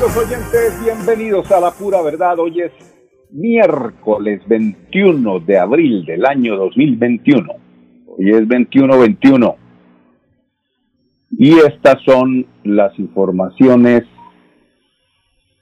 Amigos 0.00 0.16
oyentes, 0.16 0.82
bienvenidos 0.82 1.52
a 1.52 1.60
La 1.60 1.72
Pura 1.72 2.00
Verdad. 2.00 2.38
Hoy 2.38 2.62
es 2.62 2.72
miércoles 3.30 4.40
21 4.46 5.40
de 5.40 5.58
abril 5.58 6.06
del 6.06 6.24
año 6.24 6.56
2021. 6.56 7.46
Hoy 8.06 8.30
es 8.30 8.48
21-21. 8.48 9.56
Y 11.32 11.52
estas 11.58 12.02
son 12.06 12.46
las 12.64 12.98
informaciones 12.98 14.04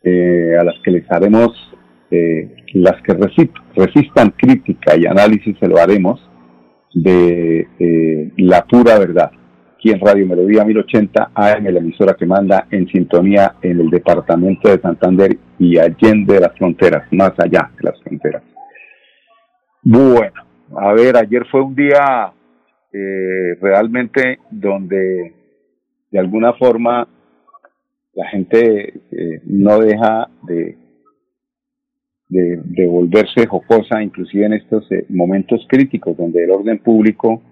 eh, 0.05 0.57
a 0.57 0.63
las 0.63 0.77
que 0.85 0.93
les 0.93 1.11
haremos, 1.11 1.51
eh, 2.13 2.65
las 2.75 3.03
que 3.03 3.15
resistan 3.15 4.31
crítica 4.37 4.97
y 4.97 5.07
análisis, 5.07 5.57
se 5.59 5.67
lo 5.67 5.79
haremos 5.79 6.21
de 6.95 7.67
eh, 7.81 8.33
la 8.37 8.65
pura 8.67 9.01
verdad 9.01 9.33
aquí 9.79 9.93
en 9.93 10.01
Radio 10.01 10.27
Melodía 10.27 10.65
1080 10.65 11.31
AM, 11.33 11.65
la 11.65 11.79
emisora 11.79 12.15
que 12.15 12.27
manda 12.27 12.67
en 12.69 12.89
sintonía 12.89 13.55
en 13.63 13.79
el 13.79 13.91
departamento 13.91 14.69
de 14.69 14.81
Santander 14.81 15.39
y 15.57 15.79
allende 15.79 16.35
de 16.35 16.41
las 16.41 16.59
fronteras, 16.59 17.07
más 17.13 17.33
allá 17.39 17.71
de 17.77 17.85
las 17.85 18.03
fronteras. 18.03 18.43
Bueno, 19.85 20.43
a 20.77 20.93
ver, 20.95 21.17
ayer 21.17 21.47
fue 21.49 21.63
un 21.63 21.77
día 21.77 22.33
eh, 22.93 23.55
realmente 23.61 24.41
donde 24.51 25.33
de 26.11 26.19
alguna 26.19 26.55
forma 26.55 27.07
la 28.15 28.29
gente 28.31 28.95
eh, 29.13 29.41
no 29.45 29.79
deja 29.79 30.29
de, 30.43 30.77
de, 32.29 32.87
volverse 32.89 33.47
jocosa, 33.47 34.03
inclusive 34.03 34.47
en 34.47 34.55
estos 34.55 34.91
eh, 34.91 35.07
momentos 35.09 35.65
críticos 35.69 36.17
donde 36.17 36.43
el 36.43 36.51
orden 36.51 36.79
público 36.79 37.43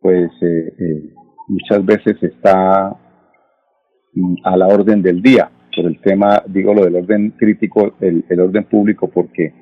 pues 0.00 0.30
muchas 1.48 1.84
veces 1.84 2.22
está 2.22 2.96
mm, 4.14 4.34
a 4.44 4.56
la 4.56 4.66
orden 4.68 5.02
del 5.02 5.22
día 5.22 5.50
por 5.74 5.86
el 5.86 6.00
tema, 6.00 6.42
digo 6.46 6.72
lo 6.72 6.84
del 6.84 6.96
orden 6.96 7.32
crítico, 7.32 7.94
el, 8.00 8.24
orden 8.40 8.64
público, 8.64 9.08
porque 9.08 9.52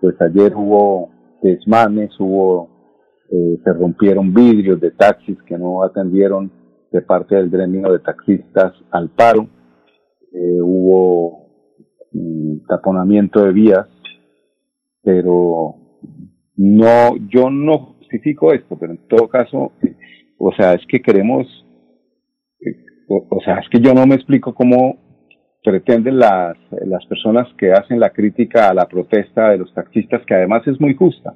pues 0.00 0.14
ayer 0.20 0.54
hubo 0.54 1.10
desmanes, 1.42 2.10
hubo, 2.20 2.70
eh, 3.30 3.58
se 3.64 3.72
rompieron 3.72 4.32
vidrios 4.32 4.80
de 4.80 4.92
taxis 4.92 5.36
que 5.42 5.58
no 5.58 5.82
atendieron 5.82 6.52
de 6.92 7.02
parte 7.02 7.34
del 7.34 7.50
gremio 7.50 7.92
de 7.92 7.98
taxistas 7.98 8.72
al 8.90 9.10
paro, 9.10 9.48
eh, 10.32 10.60
hubo 10.62 11.48
mm, 12.12 12.66
taponamiento 12.68 13.44
de 13.44 13.52
vías, 13.52 13.88
pero 15.02 15.74
no, 16.56 17.16
yo 17.28 17.50
no 17.50 17.96
justifico 17.98 18.52
esto, 18.52 18.76
pero 18.78 18.92
en 18.92 19.08
todo 19.08 19.28
caso, 19.28 19.72
o 20.38 20.52
sea, 20.52 20.74
es 20.74 20.86
que 20.86 21.00
queremos, 21.00 21.46
eh, 22.60 22.76
o, 23.08 23.40
sea, 23.44 23.58
es 23.58 23.68
que 23.70 23.80
yo 23.80 23.94
no 23.94 24.06
me 24.06 24.14
explico 24.14 24.54
cómo 24.54 24.98
pretenden 25.62 26.18
las, 26.18 26.56
las 26.70 27.04
personas 27.06 27.48
que 27.58 27.72
hacen 27.72 27.98
la 27.98 28.10
crítica 28.10 28.68
a 28.68 28.74
la 28.74 28.86
protesta 28.86 29.50
de 29.50 29.58
los 29.58 29.72
taxistas, 29.74 30.24
que 30.26 30.34
además 30.34 30.66
es 30.66 30.80
muy 30.80 30.94
justa, 30.94 31.34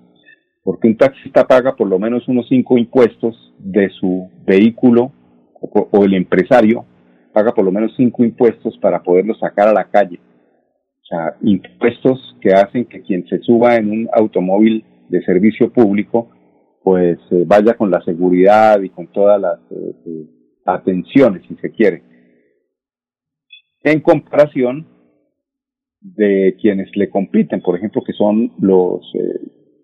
porque 0.63 0.89
un 0.89 0.97
taxista 0.97 1.47
paga 1.47 1.75
por 1.75 1.89
lo 1.89 1.99
menos 1.99 2.29
unos 2.29 2.47
cinco 2.49 2.79
impuestos 2.79 3.55
de 3.59 3.91
su 3.91 4.31
vehículo 4.47 5.13
o, 5.61 5.89
o 5.91 6.05
el 6.05 6.15
empresario 6.15 6.85
paga 7.33 7.53
por 7.53 7.65
lo 7.65 7.73
menos 7.73 7.93
cinco 7.97 8.25
impuestos 8.25 8.77
para 8.79 9.03
poderlo 9.03 9.35
sacar 9.35 9.69
a 9.69 9.73
la 9.73 9.85
calle. 9.85 10.21
O 11.03 11.07
sea, 11.07 11.35
impuestos 11.43 12.37
que 12.41 12.53
hacen 12.53 12.85
que 12.85 13.03
quien 13.03 13.27
se 13.27 13.39
suba 13.41 13.77
en 13.77 13.91
un 13.91 14.09
automóvil 14.13 14.85
de 15.09 15.23
servicio 15.25 15.73
público 15.73 16.29
pues 16.83 17.19
eh, 17.31 17.45
vaya 17.47 17.75
con 17.75 17.91
la 17.91 18.03
seguridad 18.03 18.81
y 18.81 18.89
con 18.91 19.07
todas 19.09 19.41
las 19.41 19.59
eh, 19.71 19.95
eh, 20.07 20.27
atenciones, 20.65 21.43
si 21.47 21.55
se 21.57 21.71
quiere, 21.71 22.03
en 23.83 24.01
comparación 24.01 24.87
de 26.01 26.57
quienes 26.61 26.89
le 26.97 27.11
compiten, 27.11 27.61
por 27.61 27.77
ejemplo, 27.77 28.03
que 28.05 28.15
son 28.15 28.53
los, 28.59 29.01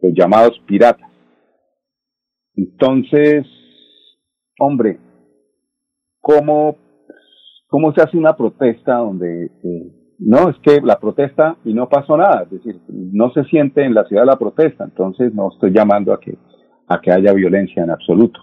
los 0.01 0.13
llamados 0.15 0.59
piratas. 0.67 1.11
Entonces, 2.55 3.47
hombre, 4.59 4.99
¿cómo, 6.21 6.77
¿cómo 7.69 7.93
se 7.93 8.03
hace 8.03 8.17
una 8.17 8.35
protesta 8.35 8.97
donde 8.97 9.51
no, 10.19 10.49
es 10.49 10.57
que 10.63 10.81
la 10.81 10.99
protesta 10.99 11.57
y 11.65 11.75
no 11.75 11.89
pasó 11.89 12.17
nada, 12.17 12.45
es 12.45 12.51
decir, 12.51 12.81
no 12.89 13.31
se 13.33 13.45
siente 13.45 13.85
en 13.85 13.95
la 13.95 14.05
ciudad 14.05 14.25
la 14.25 14.39
protesta, 14.39 14.85
entonces 14.85 15.35
no 15.35 15.51
estoy 15.53 15.73
llamando 15.73 16.13
a 16.13 16.21
que 16.21 16.39
a 16.89 17.01
que 17.01 17.13
haya 17.13 17.33
violencia 17.33 17.83
en 17.83 17.91
absoluto. 17.91 18.41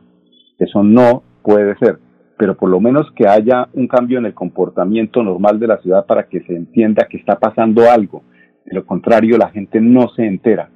Eso 0.58 0.84
no 0.84 1.24
puede 1.44 1.76
ser, 1.78 2.00
pero 2.38 2.56
por 2.56 2.70
lo 2.70 2.80
menos 2.80 3.12
que 3.16 3.28
haya 3.28 3.68
un 3.74 3.88
cambio 3.88 4.20
en 4.20 4.26
el 4.26 4.34
comportamiento 4.34 5.24
normal 5.24 5.60
de 5.60 5.68
la 5.68 5.78
ciudad 5.80 6.06
para 6.06 6.28
que 6.28 6.42
se 6.42 6.56
entienda 6.56 7.08
que 7.10 7.18
está 7.18 7.40
pasando 7.40 7.90
algo. 7.90 8.24
De 8.66 8.76
lo 8.76 8.86
contrario, 8.86 9.38
la 9.38 9.50
gente 9.50 9.82
no 9.82 10.10
se 10.16 10.26
entera. 10.26 10.70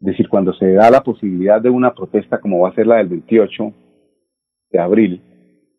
Es 0.00 0.06
decir, 0.06 0.28
cuando 0.28 0.52
se 0.54 0.72
da 0.72 0.90
la 0.90 1.02
posibilidad 1.02 1.60
de 1.60 1.70
una 1.70 1.92
protesta 1.92 2.40
como 2.40 2.60
va 2.60 2.70
a 2.70 2.74
ser 2.74 2.86
la 2.86 2.96
del 2.96 3.08
28 3.08 3.72
de 4.70 4.78
abril, 4.78 5.22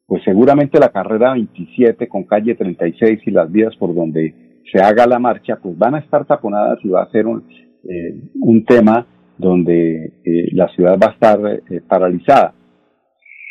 pues 0.06 0.24
seguramente 0.24 0.80
la 0.80 0.90
carrera 0.90 1.34
27 1.34 2.08
con 2.08 2.24
calle 2.24 2.56
36 2.56 3.20
y 3.26 3.32
las 3.32 3.50
vías 3.52 3.76
por 3.78 3.96
donde 3.96 4.62
se 4.72 4.82
haga 4.82 5.08
la 5.08 5.20
marcha, 5.20 5.58
pues 5.62 5.78
van 5.78 5.96
a 5.96 6.00
estar 6.00 6.26
taponadas 6.26 6.80
y 6.84 6.90
va 6.90 7.04
a 7.04 7.12
ser 7.12 7.28
un, 7.28 7.48
eh, 7.88 8.30
un 8.42 8.66
tema 8.66 9.06
donde 9.40 10.12
eh, 10.26 10.50
la 10.52 10.68
ciudad 10.70 11.00
va 11.02 11.08
a 11.08 11.14
estar 11.14 11.40
eh, 11.72 11.82
paralizada, 11.88 12.54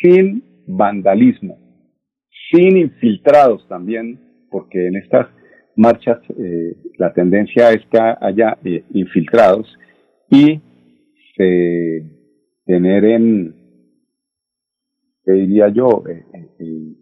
sin 0.01 0.43
vandalismo, 0.67 1.57
sin 2.51 2.77
infiltrados 2.77 3.67
también, 3.67 4.19
porque 4.51 4.87
en 4.87 4.95
estas 4.97 5.27
marchas 5.75 6.19
eh, 6.37 6.75
la 6.97 7.11
tendencia 7.11 7.71
es 7.71 7.83
que 7.87 7.99
haya 7.99 8.57
infiltrados 8.93 9.67
y 10.29 10.61
se 11.35 12.03
generen, 12.67 13.55
diría 15.25 15.69
yo, 15.69 16.03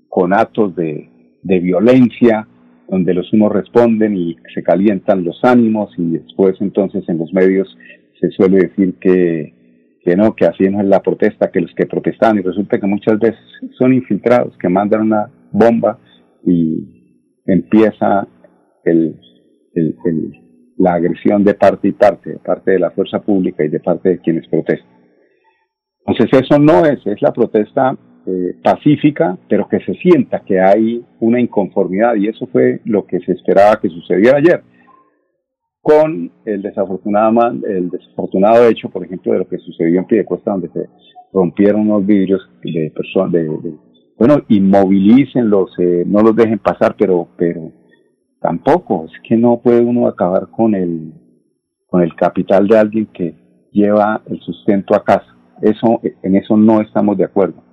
con 0.08 0.34
actos 0.34 0.76
de, 0.76 1.10
de 1.44 1.60
violencia, 1.60 2.48
donde 2.88 3.14
los 3.14 3.34
unos 3.34 3.52
responden 3.52 4.16
y 4.16 4.38
se 4.54 4.64
calientan 4.64 5.26
los 5.26 5.44
ánimos 5.44 5.92
y 5.98 6.12
después 6.12 6.56
entonces 6.62 7.04
en 7.10 7.18
los 7.18 7.34
medios 7.34 7.68
se 8.20 8.30
suele 8.32 8.58
decir 8.58 8.96
que, 9.00 10.00
que 10.04 10.16
no, 10.16 10.36
que 10.36 10.46
así 10.46 10.70
no 10.70 10.82
es 10.82 10.88
la 10.88 11.02
protesta, 11.02 11.52
que 11.52 11.62
los 11.62 11.74
que 11.76 11.86
protestan 11.86 12.38
y 12.38 12.42
resulta 12.42 12.80
que 12.80 12.88
muchas 12.88 13.20
veces 13.20 13.40
son 13.78 13.94
infiltrados, 13.94 14.58
que 14.58 14.70
mandan 14.70 15.02
una 15.02 15.30
bomba 15.52 16.00
y 16.46 17.42
empieza 17.46 18.28
el, 18.84 19.20
el, 19.74 19.96
la 20.78 20.94
agresión 20.94 21.44
de 21.44 21.54
parte 21.54 21.90
y 21.90 21.92
parte, 21.92 22.32
de 22.32 22.40
parte 22.40 22.72
de 22.72 22.80
la 22.80 22.92
fuerza 22.92 23.20
pública 23.20 23.64
y 23.64 23.70
de 23.70 23.80
parte 23.80 24.10
de 24.10 24.20
quienes 24.20 24.48
protestan. 24.48 24.88
Entonces 26.06 26.42
eso 26.42 26.60
no 26.60 26.86
es, 26.86 27.06
es 27.06 27.22
la 27.22 27.34
protesta 27.34 27.98
eh, 28.26 28.56
pacífica, 28.64 29.38
pero 29.50 29.68
que 29.68 29.80
se 29.80 29.94
sienta 29.96 30.42
que 30.46 30.60
hay 30.60 31.04
una 31.20 31.40
inconformidad 31.40 32.16
y 32.16 32.28
eso 32.28 32.48
fue 32.48 32.80
lo 32.86 33.06
que 33.06 33.20
se 33.20 33.34
esperaba 33.34 33.80
que 33.82 33.90
sucediera 33.90 34.38
ayer 34.38 34.64
con 35.82 36.32
el 36.46 36.62
desafortunado, 36.62 37.52
el 37.66 37.90
desafortunado 37.90 38.68
hecho, 38.68 38.90
por 38.90 39.06
ejemplo, 39.06 39.34
de 39.34 39.40
lo 39.40 39.48
que 39.48 39.58
sucedió 39.58 40.00
en 40.00 40.06
Piedecuesta, 40.06 40.52
donde 40.52 40.70
se 40.70 40.90
rompieron 41.32 41.82
unos 41.82 42.06
vidrios 42.06 42.42
de 42.64 42.92
personas, 42.96 43.32
de, 43.32 43.48
bueno, 44.18 44.44
inmovilícenlos, 44.50 45.72
eh, 45.80 46.04
no 46.06 46.22
los 46.22 46.36
dejen 46.36 46.60
pasar, 46.60 46.96
pero, 46.98 47.28
pero 47.38 47.72
tampoco, 48.42 49.06
es 49.06 49.12
que 49.28 49.38
no 49.38 49.62
puede 49.62 49.82
uno 49.82 50.08
acabar 50.08 50.48
con 50.50 50.76
el, 50.76 51.14
con 51.88 52.02
el 52.02 52.16
capital 52.16 52.68
de 52.68 52.78
alguien 52.78 53.06
que 53.08 53.36
lleva 53.72 54.22
el 54.26 54.40
sustento 54.42 54.96
a 54.96 55.04
casa. 55.04 55.36
Eso, 55.62 56.02
en 56.24 56.36
eso 56.36 56.58
no 56.58 56.82
estamos 56.82 57.18
de 57.18 57.26
acuerdo 57.26 57.67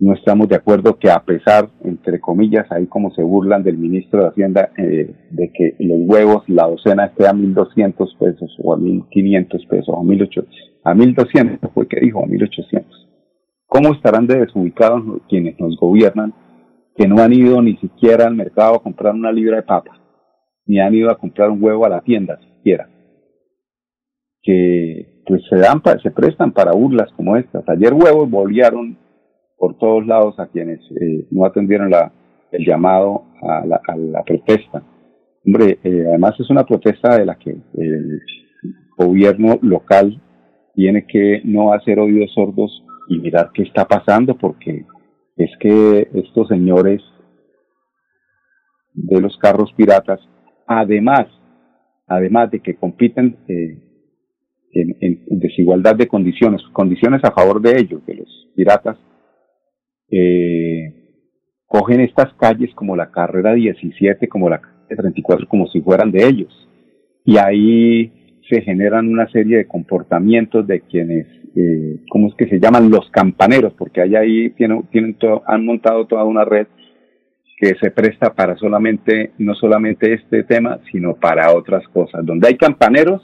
no 0.00 0.14
estamos 0.14 0.48
de 0.48 0.56
acuerdo 0.56 0.98
que 0.98 1.10
a 1.10 1.22
pesar, 1.22 1.68
entre 1.84 2.20
comillas, 2.20 2.66
ahí 2.72 2.86
como 2.86 3.10
se 3.10 3.22
burlan 3.22 3.62
del 3.62 3.76
ministro 3.76 4.22
de 4.22 4.28
Hacienda, 4.28 4.70
eh, 4.78 5.14
de 5.30 5.52
que 5.52 5.76
los 5.78 5.98
huevos, 6.08 6.42
la 6.48 6.66
docena 6.66 7.04
esté 7.04 7.26
a 7.26 7.32
1.200 7.32 8.18
pesos 8.18 8.56
o 8.62 8.72
a 8.72 8.78
1.500 8.78 9.68
pesos 9.68 9.88
o 9.88 9.98
a 9.98 10.02
1.800, 10.02 10.46
a 10.84 10.94
1.200 10.94 11.72
fue 11.74 11.86
que 11.86 12.00
dijo, 12.00 12.24
a 12.24 12.26
1.800. 12.26 12.84
¿Cómo 13.66 13.92
estarán 13.92 14.26
de 14.26 14.40
desubicados 14.40 15.02
quienes 15.28 15.60
nos 15.60 15.76
gobiernan 15.76 16.32
que 16.96 17.06
no 17.06 17.22
han 17.22 17.32
ido 17.32 17.60
ni 17.62 17.76
siquiera 17.76 18.26
al 18.26 18.34
mercado 18.34 18.76
a 18.76 18.82
comprar 18.82 19.14
una 19.14 19.30
libra 19.30 19.56
de 19.56 19.62
papa, 19.62 20.00
ni 20.66 20.80
han 20.80 20.94
ido 20.94 21.10
a 21.10 21.18
comprar 21.18 21.50
un 21.50 21.62
huevo 21.62 21.84
a 21.84 21.90
la 21.90 22.00
tienda 22.00 22.38
siquiera, 22.56 22.88
que 24.42 25.22
pues 25.26 25.42
se 25.48 25.56
dan, 25.56 25.82
se 26.02 26.10
prestan 26.10 26.52
para 26.52 26.72
burlas 26.72 27.12
como 27.12 27.36
estas. 27.36 27.68
Ayer 27.68 27.92
huevos 27.92 28.28
volvieron 28.28 28.98
por 29.60 29.76
todos 29.76 30.06
lados 30.06 30.40
a 30.40 30.46
quienes 30.46 30.80
eh, 30.98 31.26
no 31.30 31.44
atendieron 31.44 31.90
la, 31.90 32.10
el 32.50 32.64
llamado 32.64 33.26
a 33.42 33.66
la, 33.66 33.78
a 33.86 33.94
la 33.94 34.22
protesta. 34.24 34.82
Hombre, 35.44 35.78
eh, 35.84 36.04
además 36.08 36.34
es 36.40 36.48
una 36.48 36.64
protesta 36.64 37.18
de 37.18 37.26
la 37.26 37.34
que 37.34 37.50
el 37.50 38.20
gobierno 38.96 39.58
local 39.60 40.18
tiene 40.74 41.06
que 41.06 41.42
no 41.44 41.74
hacer 41.74 41.98
oídos 41.98 42.32
sordos 42.32 42.82
y 43.08 43.18
mirar 43.18 43.50
qué 43.52 43.64
está 43.64 43.84
pasando, 43.86 44.34
porque 44.34 44.86
es 45.36 45.50
que 45.60 46.08
estos 46.14 46.48
señores 46.48 47.02
de 48.94 49.20
los 49.20 49.36
carros 49.36 49.70
piratas, 49.76 50.20
además, 50.66 51.26
además 52.06 52.50
de 52.50 52.60
que 52.60 52.76
compiten 52.76 53.36
eh, 53.46 53.78
en, 54.72 54.96
en, 55.02 55.38
desigualdad 55.38 55.96
de 55.96 56.08
condiciones, 56.08 56.62
condiciones 56.72 57.22
a 57.24 57.32
favor 57.32 57.60
de 57.60 57.78
ellos, 57.78 58.04
de 58.06 58.14
los 58.14 58.48
piratas, 58.56 58.96
eh, 60.10 60.94
cogen 61.66 62.00
estas 62.00 62.32
calles 62.34 62.74
como 62.74 62.96
la 62.96 63.10
carrera 63.10 63.54
17, 63.54 64.28
como 64.28 64.48
la 64.48 64.60
carrera 64.60 65.02
34, 65.02 65.46
como 65.48 65.68
si 65.68 65.80
fueran 65.80 66.10
de 66.10 66.26
ellos. 66.26 66.68
Y 67.24 67.36
ahí 67.36 68.40
se 68.48 68.62
generan 68.62 69.08
una 69.08 69.30
serie 69.30 69.58
de 69.58 69.68
comportamientos 69.68 70.66
de 70.66 70.80
quienes, 70.80 71.26
eh, 71.54 72.00
¿cómo 72.10 72.28
es 72.28 72.34
que 72.34 72.48
se 72.48 72.58
llaman? 72.58 72.90
Los 72.90 73.08
campaneros, 73.10 73.72
porque 73.74 74.00
hay 74.00 74.16
ahí 74.16 74.50
tienen, 74.50 74.82
tienen 74.90 75.14
todo, 75.14 75.42
han 75.46 75.64
montado 75.64 76.06
toda 76.06 76.24
una 76.24 76.44
red 76.44 76.66
que 77.56 77.74
se 77.80 77.90
presta 77.90 78.34
para 78.34 78.56
solamente, 78.56 79.32
no 79.38 79.54
solamente 79.54 80.14
este 80.14 80.44
tema, 80.44 80.80
sino 80.90 81.14
para 81.14 81.54
otras 81.54 81.86
cosas. 81.88 82.24
Donde 82.24 82.48
hay 82.48 82.56
campaneros, 82.56 83.22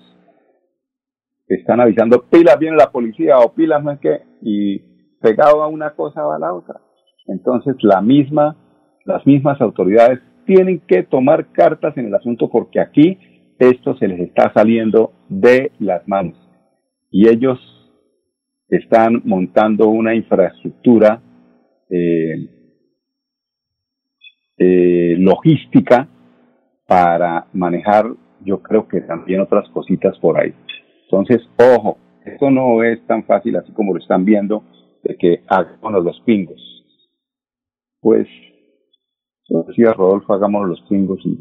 están 1.48 1.80
avisando, 1.80 2.24
pilas 2.28 2.58
viene 2.58 2.76
la 2.76 2.90
policía 2.90 3.38
o 3.38 3.54
pilas 3.54 3.82
no 3.82 3.92
es 3.92 3.98
que, 4.00 4.20
y 4.42 4.95
pegado 5.20 5.62
a 5.62 5.68
una 5.68 5.90
cosa 5.90 6.22
va 6.22 6.36
a 6.36 6.38
la 6.38 6.52
otra. 6.52 6.80
Entonces 7.26 7.76
la 7.82 8.00
misma, 8.00 8.56
las 9.04 9.26
mismas 9.26 9.60
autoridades 9.60 10.20
tienen 10.44 10.80
que 10.86 11.02
tomar 11.02 11.52
cartas 11.52 11.96
en 11.96 12.06
el 12.06 12.14
asunto 12.14 12.48
porque 12.48 12.80
aquí 12.80 13.18
esto 13.58 13.96
se 13.96 14.06
les 14.08 14.20
está 14.20 14.52
saliendo 14.52 15.12
de 15.28 15.72
las 15.78 16.06
manos 16.06 16.36
y 17.10 17.28
ellos 17.28 17.58
están 18.68 19.22
montando 19.24 19.88
una 19.88 20.14
infraestructura 20.14 21.22
eh, 21.88 22.50
eh, 24.58 25.14
logística 25.18 26.08
para 26.86 27.46
manejar, 27.52 28.06
yo 28.44 28.62
creo 28.62 28.86
que 28.88 29.00
también 29.00 29.40
otras 29.40 29.68
cositas 29.70 30.18
por 30.18 30.38
ahí. 30.38 30.54
Entonces, 31.04 31.42
ojo, 31.58 31.98
esto 32.24 32.50
no 32.50 32.82
es 32.82 33.04
tan 33.06 33.24
fácil 33.24 33.56
así 33.56 33.72
como 33.72 33.92
lo 33.92 34.00
están 34.00 34.24
viendo, 34.24 34.62
de 35.06 35.16
que 35.16 35.44
hagamos 35.48 36.04
los 36.04 36.20
pingos. 36.20 36.60
Pues, 38.00 38.26
como 39.48 39.64
decía 39.64 39.92
Rodolfo, 39.92 40.34
hagamos 40.34 40.68
los 40.68 40.80
pingos 40.88 41.20
y, 41.24 41.38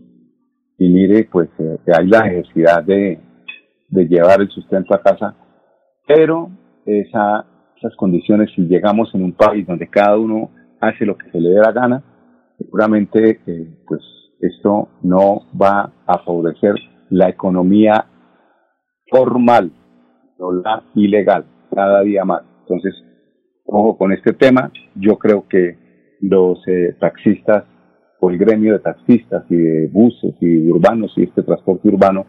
y 0.77 0.89
mire, 0.89 1.27
pues 1.31 1.49
eh, 1.59 1.77
hay 1.97 2.07
la 2.07 2.23
necesidad 2.23 2.83
de, 2.83 3.19
de 3.89 4.07
llevar 4.07 4.41
el 4.41 4.49
sustento 4.49 4.93
a 4.93 5.01
casa, 5.01 5.35
pero 6.07 6.49
esa, 6.85 7.45
esas 7.77 7.95
condiciones, 7.95 8.49
si 8.55 8.63
llegamos 8.63 9.13
en 9.13 9.23
un 9.23 9.33
país 9.33 9.65
donde 9.65 9.87
cada 9.87 10.17
uno 10.17 10.51
hace 10.81 11.05
lo 11.05 11.17
que 11.17 11.29
se 11.31 11.39
le 11.39 11.49
dé 11.49 11.59
la 11.59 11.71
gana, 11.71 12.03
seguramente 12.57 13.41
eh, 13.45 13.77
pues 13.87 14.01
esto 14.39 14.89
no 15.01 15.47
va 15.59 15.91
a 16.05 16.19
favorecer 16.19 16.75
la 17.09 17.29
economía 17.29 18.05
formal, 19.09 19.71
no 20.37 20.51
la 20.51 20.83
ilegal, 20.95 21.45
cada 21.73 22.01
día 22.01 22.25
más. 22.25 22.43
Entonces, 22.61 22.93
ojo 23.65 23.97
con 23.97 24.11
este 24.11 24.33
tema, 24.33 24.71
yo 24.95 25.17
creo 25.17 25.47
que 25.47 25.77
los 26.21 26.59
eh, 26.67 26.95
taxistas 26.99 27.65
o 28.19 28.29
el 28.29 28.37
gremio 28.37 28.73
de 28.73 28.79
taxistas 28.79 29.43
y 29.49 29.55
de 29.55 29.87
buses 29.87 30.35
y 30.39 30.69
urbanos 30.69 31.13
y 31.17 31.23
este 31.23 31.43
transporte 31.43 31.87
urbano 31.87 32.25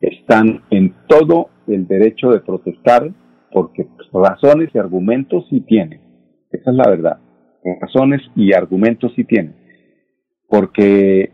están 0.00 0.62
en 0.70 0.94
todo 1.06 1.48
el 1.68 1.86
derecho 1.86 2.30
de 2.30 2.40
protestar 2.40 3.10
porque 3.52 3.86
razones 4.12 4.70
y 4.74 4.78
argumentos 4.78 5.46
sí 5.48 5.60
tienen. 5.60 6.00
Esa 6.50 6.70
es 6.70 6.76
la 6.76 6.88
verdad. 6.88 7.18
Razones 7.80 8.20
y 8.34 8.52
argumentos 8.52 9.12
sí 9.14 9.24
tienen. 9.24 9.54
Porque 10.48 11.30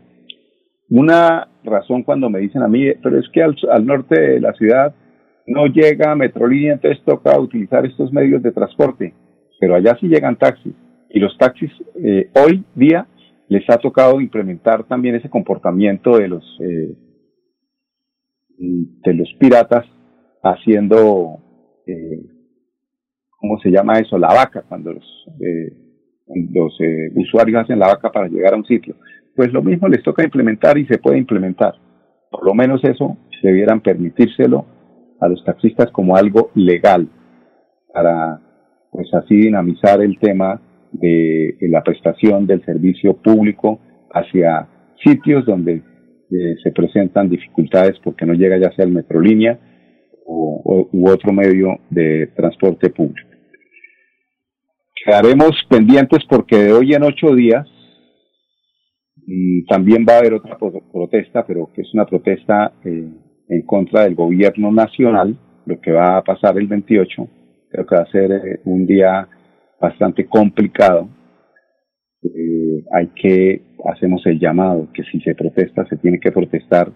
una 0.89 1.47
razón 1.63 2.03
cuando 2.03 2.29
me 2.29 2.39
dicen 2.39 2.61
a 2.61 2.67
mí, 2.67 2.91
pero 3.01 3.19
es 3.19 3.27
que 3.29 3.41
al 3.41 3.85
norte 3.85 4.19
de 4.19 4.39
la 4.39 4.53
ciudad 4.53 4.93
no 5.49 5.65
llega 5.67 6.15
Metrolínea, 6.15 6.73
entonces 6.73 7.03
toca 7.03 7.39
utilizar 7.39 7.85
estos 7.85 8.11
medios 8.13 8.41
de 8.41 8.51
transporte. 8.51 9.13
Pero 9.59 9.75
allá 9.75 9.97
sí 9.99 10.07
llegan 10.07 10.37
taxis. 10.37 10.73
Y 11.09 11.19
los 11.19 11.37
taxis 11.37 11.71
eh, 12.03 12.29
hoy 12.35 12.63
día 12.75 13.07
les 13.47 13.67
ha 13.69 13.77
tocado 13.77 14.21
implementar 14.21 14.83
también 14.85 15.15
ese 15.15 15.29
comportamiento 15.29 16.17
de 16.17 16.27
los 16.27 16.59
eh, 16.61 16.95
de 18.57 19.13
los 19.13 19.33
piratas 19.39 19.85
haciendo 20.43 21.39
eh, 21.87 22.21
¿cómo 23.39 23.57
se 23.59 23.71
llama 23.71 23.99
eso? 23.99 24.17
La 24.17 24.27
vaca, 24.27 24.63
cuando 24.67 24.93
los, 24.93 25.25
eh, 25.41 25.73
los 26.51 26.75
eh, 26.81 27.11
usuarios 27.15 27.63
hacen 27.63 27.79
la 27.79 27.87
vaca 27.87 28.11
para 28.11 28.27
llegar 28.27 28.53
a 28.53 28.57
un 28.57 28.65
sitio. 28.65 28.95
Pues 29.35 29.51
lo 29.53 29.63
mismo 29.63 29.87
les 29.87 30.03
toca 30.03 30.23
implementar 30.23 30.77
y 30.77 30.85
se 30.85 30.97
puede 30.97 31.17
implementar. 31.17 31.73
Por 32.29 32.45
lo 32.45 32.53
menos 32.53 32.83
eso 32.83 33.17
debieran 33.41 33.79
permitírselo 33.79 34.65
a 35.19 35.27
los 35.27 35.43
taxistas 35.43 35.91
como 35.91 36.15
algo 36.15 36.51
legal 36.55 37.09
para 37.93 38.41
pues 38.91 39.13
así 39.13 39.35
dinamizar 39.35 40.01
el 40.01 40.17
tema 40.19 40.61
de, 40.91 41.55
la 41.61 41.83
prestación 41.83 42.47
del 42.47 42.63
servicio 42.65 43.13
público 43.13 43.79
hacia 44.11 44.67
sitios 45.03 45.45
donde 45.45 45.75
eh, 46.31 46.55
se 46.63 46.71
presentan 46.71 47.29
dificultades 47.29 47.99
porque 48.03 48.25
no 48.25 48.33
llega 48.33 48.57
ya 48.57 48.71
sea 48.75 48.85
el 48.85 48.91
metrolínea 48.91 49.59
o, 50.25 50.89
u 50.91 51.09
otro 51.09 51.31
medio 51.33 51.79
de 51.89 52.27
transporte 52.35 52.89
público. 52.89 53.29
Quedaremos 55.03 55.51
pendientes 55.69 56.19
porque 56.29 56.57
de 56.57 56.73
hoy 56.73 56.93
en 56.93 57.03
ocho 57.03 57.33
días 57.33 57.67
y 59.25 59.65
también 59.65 60.05
va 60.07 60.15
a 60.15 60.19
haber 60.19 60.33
otra 60.33 60.57
protesta, 60.57 61.45
pero 61.45 61.69
que 61.73 61.81
es 61.81 61.93
una 61.93 62.05
protesta 62.05 62.73
eh, 62.83 63.09
en 63.49 63.63
contra 63.63 64.03
del 64.03 64.15
gobierno 64.15 64.71
nacional, 64.71 65.37
lo 65.65 65.81
que 65.81 65.91
va 65.91 66.17
a 66.17 66.23
pasar 66.23 66.57
el 66.57 66.67
28, 66.67 67.27
creo 67.69 67.85
que 67.85 67.95
va 67.95 68.01
a 68.03 68.11
ser 68.11 68.31
eh, 68.31 68.59
un 68.65 68.85
día 68.85 69.27
bastante 69.81 70.27
complicado. 70.27 71.09
Eh, 72.23 72.83
hay 72.91 73.07
que, 73.07 73.61
hacemos 73.91 74.25
el 74.25 74.39
llamado, 74.39 74.87
que 74.93 75.03
si 75.03 75.19
se 75.21 75.35
protesta, 75.35 75.85
se 75.87 75.97
tiene 75.97 76.19
que 76.19 76.31
protestar 76.31 76.91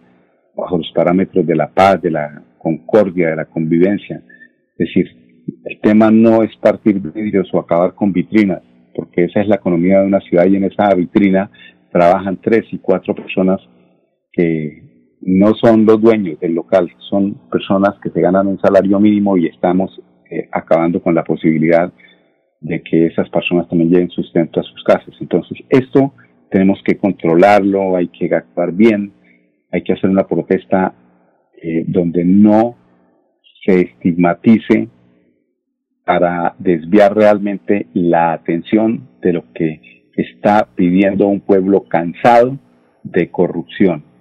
bajo 0.56 0.78
los 0.78 0.92
parámetros 0.94 1.46
de 1.46 1.56
la 1.56 1.74
paz, 1.74 2.02
de 2.02 2.12
la 2.12 2.44
concordia, 2.60 3.30
de 3.30 3.36
la 3.36 3.46
convivencia. 3.46 4.22
Es 4.78 4.88
decir, 4.88 5.08
el 5.66 5.80
tema 5.82 6.12
no 6.12 6.44
es 6.44 6.56
partir 6.58 7.00
vidrios 7.00 7.50
o 7.54 7.60
acabar 7.60 7.96
con 7.96 8.14
vitrinas, 8.14 8.62
porque 8.94 9.26
esa 9.26 9.42
es 9.42 9.48
la 9.48 9.56
economía 9.56 10.02
de 10.02 10.08
una 10.08 10.20
ciudad 10.22 10.46
y 10.46 10.56
en 10.56 10.66
esa 10.66 10.94
vitrina 10.94 11.50
trabajan 11.92 12.40
tres 12.42 12.66
y 12.72 12.78
cuatro 12.78 13.16
personas 13.16 13.60
que 14.32 14.93
no 15.26 15.54
son 15.56 15.86
los 15.86 16.02
dueños 16.02 16.40
del 16.40 16.54
local, 16.54 16.92
son 17.10 17.36
personas 17.50 17.96
que 18.02 18.10
se 18.10 18.22
ganan 18.22 18.48
un 18.48 18.60
salario 18.60 19.00
mínimo 19.00 19.38
y 19.38 19.48
estamos 19.48 20.02
eh, 20.30 20.50
acabando 20.52 21.02
con 21.02 21.16
la 21.16 21.24
posibilidad 21.24 21.92
de 22.60 22.82
que 22.82 23.08
esas 23.08 23.30
personas 23.30 23.68
también 23.68 23.90
lleven 23.90 24.10
sustento 24.10 24.60
a 24.60 24.64
sus 24.64 24.84
casas. 24.84 25.14
Entonces, 25.20 25.58
esto 25.70 26.14
tenemos 26.50 26.80
que 26.86 26.98
controlarlo, 26.98 27.96
hay 27.96 28.08
que 28.08 28.34
actuar 28.34 28.72
bien, 28.72 29.14
hay 29.72 29.82
que 29.84 29.94
hacer 29.94 30.10
una 30.10 30.28
protesta 30.28 30.94
eh, 31.62 31.84
donde 31.88 32.24
no 32.26 32.76
se 33.66 33.82
estigmatice 33.82 34.90
para 36.06 36.56
desviar 36.60 37.16
realmente 37.16 37.88
la 37.94 38.34
atención 38.34 39.10
de 39.22 39.34
lo 39.34 39.54
que 39.54 39.82
está 40.16 40.68
pidiendo 40.76 41.28
un 41.28 41.40
pueblo 41.40 41.86
cansado 41.88 42.60
de 43.04 43.30
corrupción. 43.32 44.13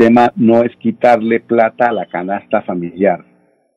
El 0.00 0.06
tema 0.06 0.32
no 0.34 0.62
es 0.62 0.74
quitarle 0.76 1.40
plata 1.40 1.90
a 1.90 1.92
la 1.92 2.06
canasta 2.06 2.62
familiar, 2.62 3.22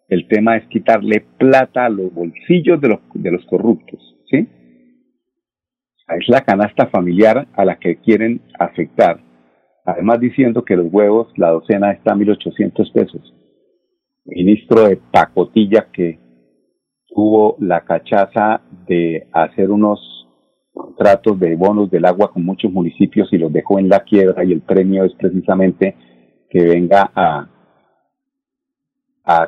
el 0.08 0.25
tema 0.30 0.56
es 0.56 0.65
quitarle 0.70 1.25
plata 1.38 1.84
a 1.84 1.89
los 1.89 2.13
bolsillos 2.13 2.80
de 2.80 2.88
los, 2.88 3.00
de 3.13 3.30
los 3.30 3.46
corruptos, 3.46 4.00
¿sí? 4.32 4.48
Es 6.08 6.30
la 6.30 6.39
canasta 6.39 6.88
familiar 6.88 7.50
a 7.53 7.65
la 7.65 7.77
que 7.77 7.98
quieren 7.98 8.42
afectar. 8.58 9.20
Además 9.84 10.22
diciendo 10.22 10.63
que 10.63 10.77
los 10.77 10.88
huevos, 10.94 11.27
la 11.36 11.50
docena 11.50 11.92
está 11.92 12.13
a 12.13 12.15
1.800 12.15 12.94
pesos. 12.94 13.34
Ministro 14.24 14.88
de 14.88 14.96
pacotilla 14.96 15.88
que 15.92 16.20
tuvo 17.10 17.58
la 17.60 17.82
cachaza 17.82 18.62
de 18.88 19.27
hacer 19.34 19.70
unos 19.70 20.00
contratos 20.72 21.38
de 21.38 21.58
bonos 21.58 21.92
del 21.92 22.06
agua 22.06 22.32
con 22.32 22.46
muchos 22.46 22.72
municipios 22.72 23.27
y 23.34 23.38
los 23.38 23.51
dejó 23.51 23.77
en 23.77 23.89
la 23.89 24.06
quiebra 24.06 24.46
y 24.46 24.53
el 24.53 24.62
premio 24.62 25.03
es 25.03 25.13
precisamente 25.15 25.98
que 26.53 26.63
venga 26.63 27.12
a, 27.15 27.50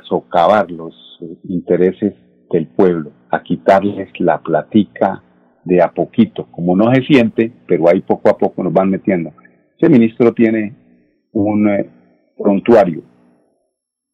socavar 0.09 0.71
los 0.71 0.95
intereses 1.43 2.15
del 2.51 2.67
pueblo, 2.67 3.11
a 3.29 3.43
quitarles 3.43 4.09
la 4.19 4.39
platica 4.39 5.21
de 5.63 5.81
a 5.81 5.91
poquito, 5.91 6.47
como 6.51 6.75
no 6.75 6.91
se 6.93 7.03
siente, 7.03 7.51
pero 7.67 7.87
ahí 7.87 8.01
poco 8.01 8.29
a 8.29 8.37
poco 8.37 8.63
nos 8.63 8.73
van 8.73 8.89
metiendo. 8.89 9.33
Ese 9.77 9.89
ministro 9.89 10.33
tiene 10.33 10.73
un 11.33 11.69
eh, 11.69 11.89
prontuario 12.37 13.03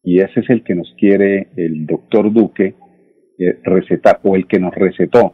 y 0.02 0.20
ese 0.20 0.40
es 0.40 0.50
el 0.50 0.62
que 0.62 0.74
nos 0.74 0.92
quiere 0.98 1.48
el 1.56 1.86
doctor 1.86 2.30
Duque 2.32 2.74
eh, 3.38 3.58
recetar 3.62 4.20
o 4.24 4.36
el 4.36 4.46
que 4.46 4.58
nos 4.58 4.74
recetó, 4.74 5.32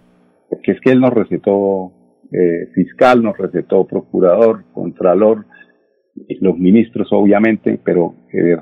porque 0.49 0.73
es 0.73 0.81
que 0.81 0.93
él 0.93 1.01
nos 1.01 1.13
recetó 1.13 1.93
eh, 2.31 2.69
fiscal, 2.75 3.23
nos 3.23 3.37
recetó 3.37 3.87
procurador, 3.87 4.65
contralor, 4.73 5.47
los 6.41 6.59
ministros 6.59 7.09
obviamente, 7.11 7.79
pero 7.85 8.15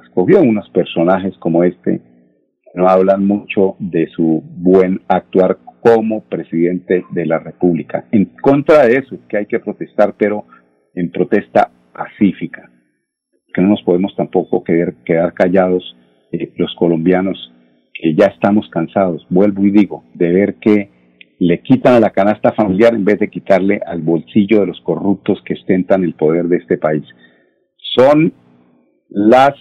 escogió 0.04 0.40
unos 0.40 0.68
personajes 0.70 1.36
como 1.38 1.64
este 1.64 2.00
que 2.62 2.70
no 2.74 2.88
hablan 2.88 3.26
mucho 3.26 3.76
de 3.78 4.06
su 4.08 4.42
buen 4.56 5.00
actuar 5.08 5.58
como 5.80 6.24
presidente 6.24 7.04
de 7.10 7.26
la 7.26 7.38
República. 7.38 8.06
En 8.10 8.24
contra 8.42 8.86
de 8.86 8.98
eso 8.98 9.14
es 9.14 9.20
que 9.28 9.38
hay 9.38 9.46
que 9.46 9.60
protestar, 9.60 10.14
pero 10.18 10.44
en 10.94 11.10
protesta 11.10 11.70
pacífica, 11.92 12.68
que 13.54 13.62
no 13.62 13.68
nos 13.68 13.82
podemos 13.82 14.14
tampoco 14.16 14.64
quedar, 14.64 14.94
quedar 15.04 15.32
callados 15.32 15.96
eh, 16.32 16.52
los 16.56 16.74
colombianos, 16.74 17.52
que 17.94 18.14
ya 18.14 18.26
estamos 18.26 18.68
cansados, 18.70 19.24
vuelvo 19.30 19.64
y 19.64 19.70
digo, 19.70 20.04
de 20.14 20.32
ver 20.32 20.54
que 20.56 20.90
le 21.38 21.60
quitan 21.60 21.94
a 21.94 22.00
la 22.00 22.10
canasta 22.10 22.52
familiar 22.52 22.94
en 22.94 23.04
vez 23.04 23.18
de 23.18 23.28
quitarle 23.28 23.80
al 23.86 24.00
bolsillo 24.00 24.60
de 24.60 24.66
los 24.66 24.80
corruptos 24.80 25.40
que 25.44 25.54
ostentan 25.54 26.02
el 26.02 26.14
poder 26.14 26.46
de 26.46 26.56
este 26.56 26.78
país. 26.78 27.04
Son 27.96 28.32
las 29.08 29.54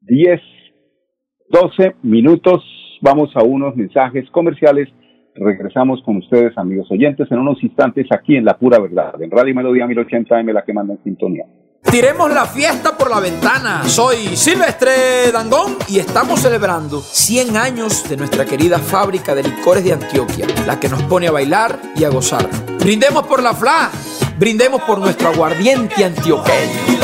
10, 0.00 0.40
12 1.48 1.96
minutos. 2.02 2.64
Vamos 3.00 3.30
a 3.36 3.44
unos 3.44 3.76
mensajes 3.76 4.28
comerciales. 4.30 4.88
Regresamos 5.34 6.02
con 6.02 6.16
ustedes, 6.16 6.56
amigos 6.58 6.90
oyentes, 6.90 7.30
en 7.30 7.38
unos 7.38 7.62
instantes 7.62 8.06
aquí 8.10 8.36
en 8.36 8.44
La 8.44 8.58
Pura 8.58 8.80
Verdad, 8.80 9.20
en 9.22 9.30
Radio 9.30 9.54
Melodía 9.54 9.86
1080M, 9.86 10.52
la 10.52 10.64
que 10.64 10.72
manda 10.72 10.94
en 10.94 11.04
sintonía. 11.04 11.44
Tiremos 11.90 12.32
la 12.32 12.46
fiesta 12.46 12.96
por 12.98 13.10
la 13.10 13.20
ventana. 13.20 13.84
Soy 13.84 14.16
Silvestre 14.34 15.30
Dangón 15.32 15.76
y 15.88 16.00
estamos 16.00 16.40
celebrando 16.40 16.98
100 17.00 17.56
años 17.56 18.08
de 18.08 18.16
nuestra 18.16 18.44
querida 18.44 18.78
fábrica 18.78 19.34
de 19.36 19.44
licores 19.44 19.84
de 19.84 19.92
Antioquia, 19.92 20.46
la 20.66 20.80
que 20.80 20.88
nos 20.88 21.02
pone 21.04 21.28
a 21.28 21.32
bailar 21.32 21.78
y 21.94 22.02
a 22.02 22.08
gozar. 22.08 22.48
Brindemos 22.80 23.26
por 23.26 23.40
la 23.42 23.54
FLA, 23.54 23.90
brindemos 24.38 24.82
por 24.82 24.98
nuestro 24.98 25.28
aguardiente 25.28 26.04
antioqueño. 26.04 26.96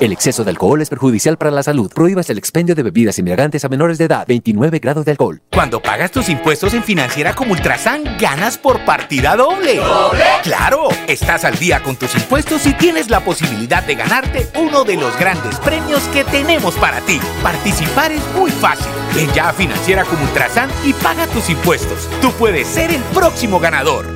El 0.00 0.12
exceso 0.12 0.44
de 0.44 0.50
alcohol 0.50 0.80
es 0.80 0.90
perjudicial 0.90 1.36
para 1.38 1.50
la 1.50 1.64
salud. 1.64 1.90
Prohíbas 1.92 2.30
el 2.30 2.38
expendio 2.38 2.76
de 2.76 2.84
bebidas 2.84 3.18
embriagantes 3.18 3.64
a 3.64 3.68
menores 3.68 3.98
de 3.98 4.04
edad. 4.04 4.24
29 4.28 4.78
grados 4.78 5.04
de 5.04 5.10
alcohol. 5.10 5.42
Cuando 5.50 5.82
pagas 5.82 6.12
tus 6.12 6.28
impuestos 6.28 6.72
en 6.74 6.84
Financiera 6.84 7.34
como 7.34 7.50
Ultrasan, 7.50 8.16
ganas 8.16 8.58
por 8.58 8.84
partida 8.84 9.34
doble. 9.34 9.74
¿Doble? 9.74 10.24
¡Claro! 10.44 10.88
Estás 11.08 11.44
al 11.44 11.58
día 11.58 11.82
con 11.82 11.96
tus 11.96 12.14
impuestos 12.14 12.64
y 12.66 12.74
tienes 12.74 13.10
la 13.10 13.24
posibilidad 13.24 13.82
de 13.82 13.96
ganarte 13.96 14.48
uno 14.56 14.84
de 14.84 14.94
los 14.94 15.18
grandes 15.18 15.56
premios 15.56 16.04
que 16.12 16.22
tenemos 16.22 16.76
para 16.76 17.00
ti. 17.00 17.20
Participar 17.42 18.12
es 18.12 18.22
muy 18.36 18.52
fácil. 18.52 18.86
Ven 19.16 19.32
ya 19.32 19.48
a 19.48 19.52
Financiera 19.52 20.04
como 20.04 20.22
Ultrasan 20.22 20.70
y 20.84 20.92
paga 20.92 21.26
tus 21.26 21.50
impuestos. 21.50 22.08
Tú 22.22 22.30
puedes 22.34 22.68
ser 22.68 22.92
el 22.92 23.02
próximo 23.12 23.58
ganador. 23.58 24.06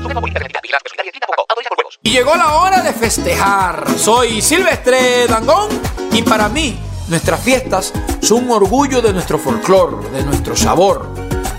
Y 2.05 2.11
llegó 2.11 2.37
la 2.37 2.55
hora 2.55 2.83
de 2.83 2.93
festejar. 2.93 3.85
Soy 3.97 4.43
Silvestre 4.43 5.27
Dangón 5.27 5.72
y 6.13 6.23
para 6.23 6.49
mí 6.49 6.79
nuestras 7.09 7.41
fiestas 7.41 7.93
son 8.21 8.45
un 8.45 8.51
orgullo 8.53 9.03
de 9.03 9.13
nuestro 9.13 9.39
folclor, 9.39 10.11
de 10.11 10.23
nuestro 10.25 10.57
sabor. 10.57 11.09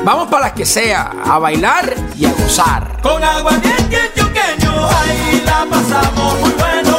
Vamos 0.04 0.28
para 0.28 0.48
las 0.48 0.54
que 0.54 0.66
sea, 0.66 1.14
a 1.24 1.40
bailar 1.40 1.96
y 2.18 2.26
a 2.26 2.34
gozar. 2.34 3.00
Con 3.02 3.24
aguardiente 3.24 3.98
antioqueño, 3.98 4.90
ahí 4.90 5.42
la 5.46 5.66
pasamos 5.70 6.40
muy 6.42 6.52
bueno 6.52 6.98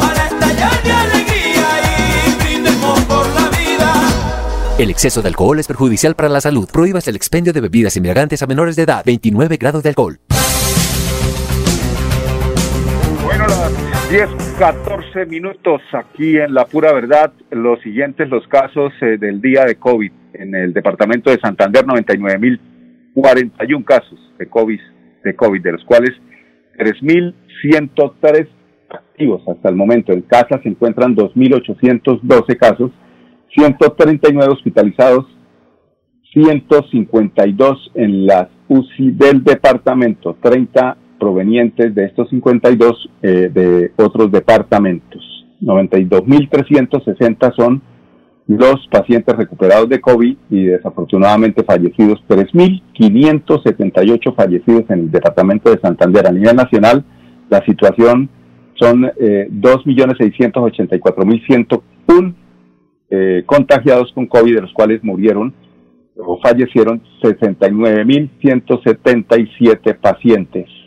para 0.00 0.26
estallar 0.26 0.82
de 0.82 0.92
alegría 0.92 2.26
y 2.26 2.42
brindemos 2.42 3.00
por 3.00 3.26
la 3.28 3.48
vida. 3.48 3.92
El 4.78 4.90
exceso 4.90 5.20
de 5.20 5.28
alcohol 5.28 5.58
es 5.60 5.66
perjudicial 5.66 6.14
para 6.14 6.28
la 6.28 6.40
salud. 6.40 6.68
Prohíbas 6.70 7.06
el 7.08 7.16
expendio 7.16 7.52
de 7.52 7.60
bebidas 7.60 7.96
embriagantes 7.96 8.42
a 8.42 8.46
menores 8.46 8.76
de 8.76 8.82
edad. 8.82 9.02
29 9.04 9.56
grados 9.56 9.82
de 9.82 9.88
alcohol. 9.90 10.20
10, 14.10 14.26
14 14.58 15.26
minutos 15.26 15.82
aquí 15.92 16.38
en 16.38 16.54
La 16.54 16.64
Pura 16.64 16.94
Verdad. 16.94 17.30
Los 17.50 17.78
siguientes, 17.82 18.30
los 18.30 18.48
casos 18.48 18.90
eh, 19.02 19.18
del 19.18 19.42
día 19.42 19.66
de 19.66 19.74
COVID. 19.74 20.10
En 20.32 20.54
el 20.54 20.72
departamento 20.72 21.30
de 21.30 21.38
Santander, 21.38 21.84
99.041 21.84 23.84
casos 23.84 24.18
de 24.38 24.48
COVID, 24.48 24.80
de 25.24 25.36
COVID, 25.36 25.62
de 25.62 25.72
los 25.72 25.84
cuales 25.84 26.12
3.103 26.78 28.48
activos 28.88 29.42
hasta 29.46 29.68
el 29.68 29.76
momento. 29.76 30.14
En 30.14 30.22
casa 30.22 30.58
se 30.62 30.70
encuentran 30.70 31.14
2.812 31.14 32.56
casos, 32.56 32.90
139 33.54 34.52
hospitalizados, 34.54 35.26
152 36.32 37.92
en 37.94 38.24
las 38.24 38.48
UCI 38.68 39.10
del 39.10 39.44
departamento, 39.44 40.34
30 40.42 40.96
provenientes 41.18 41.92
de 41.94 42.04
estos 42.04 42.28
52 42.30 43.10
eh, 43.22 43.50
de 43.52 43.92
otros 43.96 44.30
departamentos. 44.30 45.22
92.360 45.60 47.54
son 47.56 47.82
los 48.46 48.86
pacientes 48.90 49.36
recuperados 49.36 49.90
de 49.90 50.00
COVID 50.00 50.36
y 50.50 50.64
desafortunadamente 50.64 51.64
fallecidos, 51.64 52.22
3.578 52.28 54.34
fallecidos 54.34 54.84
en 54.88 55.00
el 55.00 55.10
departamento 55.10 55.70
de 55.70 55.78
Santander. 55.80 56.26
A 56.26 56.32
nivel 56.32 56.56
nacional, 56.56 57.04
la 57.50 57.62
situación 57.66 58.30
son 58.76 59.04
eh, 59.18 59.48
2.684.101 59.50 62.34
eh, 63.10 63.42
contagiados 63.46 64.12
con 64.12 64.26
COVID, 64.26 64.54
de 64.54 64.60
los 64.62 64.72
cuales 64.72 65.04
murieron 65.04 65.52
o 66.16 66.40
fallecieron 66.40 67.02
69.177 67.22 69.98
pacientes. 69.98 70.77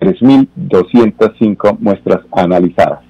3.205 0.00 1.78
muestras 1.80 2.20
analizadas. 2.32 3.00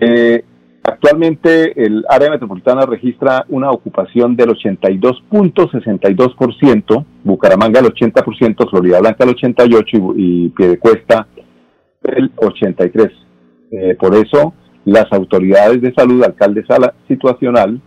Eh, 0.00 0.42
actualmente 0.82 1.80
el 1.80 2.04
área 2.08 2.30
metropolitana 2.30 2.84
registra 2.86 3.46
una 3.48 3.70
ocupación 3.70 4.34
del 4.34 4.48
82.62%, 4.50 7.04
Bucaramanga 7.22 7.78
el 7.80 7.86
80%, 7.86 8.68
Florida 8.68 8.98
Blanca 9.00 9.22
el 9.24 9.36
88% 9.36 10.14
y, 10.16 10.44
y 10.44 10.48
Piedecuesta 10.50 11.26
el 12.02 12.34
83%. 12.34 13.23
Eh, 13.70 13.96
por 13.98 14.14
eso, 14.14 14.54
las 14.84 15.12
autoridades 15.12 15.80
de 15.80 15.94
salud, 15.94 16.22
alcalde 16.22 16.64
sala 16.66 16.94
situacional, 17.08 17.80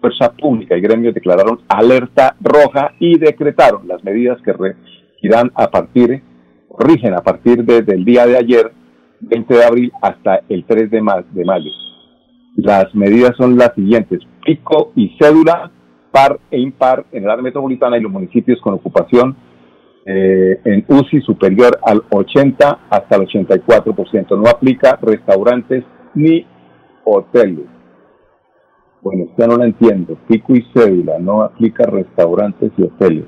fuerza 0.00 0.32
pública 0.32 0.76
y 0.76 0.80
gremios 0.80 1.14
declararon 1.14 1.60
alerta 1.68 2.36
roja 2.40 2.92
y 2.98 3.18
decretaron 3.18 3.88
las 3.88 4.04
medidas 4.04 4.38
que 4.42 4.52
regirán 4.52 5.50
a 5.54 5.68
partir, 5.70 6.22
rigen 6.78 7.14
a 7.14 7.22
partir 7.22 7.64
desde 7.64 7.94
el 7.94 8.04
día 8.04 8.26
de 8.26 8.36
ayer, 8.36 8.72
20 9.20 9.54
de 9.54 9.64
abril, 9.64 9.92
hasta 10.02 10.40
el 10.48 10.64
3 10.64 10.90
de, 10.90 11.24
de 11.32 11.44
mayo. 11.44 11.70
Las 12.56 12.94
medidas 12.94 13.32
son 13.36 13.56
las 13.56 13.74
siguientes, 13.74 14.20
pico 14.44 14.92
y 14.94 15.16
cédula, 15.18 15.70
par 16.12 16.38
e 16.50 16.60
impar 16.60 17.04
en 17.10 17.24
el 17.24 17.30
área 17.30 17.42
metropolitana 17.42 17.98
y 17.98 18.00
los 18.00 18.12
municipios 18.12 18.60
con 18.60 18.74
ocupación 18.74 19.36
eh, 20.06 20.60
en 20.64 20.84
UCI 20.86 21.20
superior 21.22 21.78
al 21.82 22.02
80 22.10 22.78
hasta 22.90 23.16
el 23.16 23.22
84%. 23.22 24.36
No 24.36 24.48
aplica 24.48 24.98
restaurantes 25.00 25.84
ni 26.14 26.46
hoteles. 27.04 27.66
Bueno, 29.00 29.24
usted 29.24 29.46
no 29.46 29.56
lo 29.56 29.64
entiendo. 29.64 30.16
Pico 30.26 30.54
y 30.54 30.62
cédula 30.74 31.18
no 31.18 31.42
aplica 31.42 31.84
restaurantes 31.84 32.72
y 32.76 32.82
hoteles. 32.82 33.24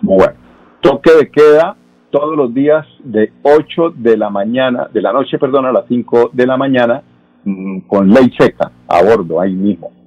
Bueno, 0.00 0.34
toque 0.80 1.12
de 1.12 1.30
queda 1.30 1.76
todos 2.10 2.36
los 2.36 2.54
días 2.54 2.86
de 3.04 3.32
8 3.42 3.94
de 3.96 4.16
la 4.16 4.30
mañana, 4.30 4.88
de 4.92 5.02
la 5.02 5.12
noche, 5.12 5.38
perdón, 5.38 5.66
a 5.66 5.72
las 5.72 5.84
5 5.88 6.30
de 6.32 6.46
la 6.46 6.56
mañana, 6.56 7.02
mmm, 7.44 7.80
con 7.80 8.08
ley 8.08 8.30
seca 8.38 8.70
a 8.86 9.02
bordo 9.02 9.40
ahí 9.40 9.52
mismo. 9.52 9.97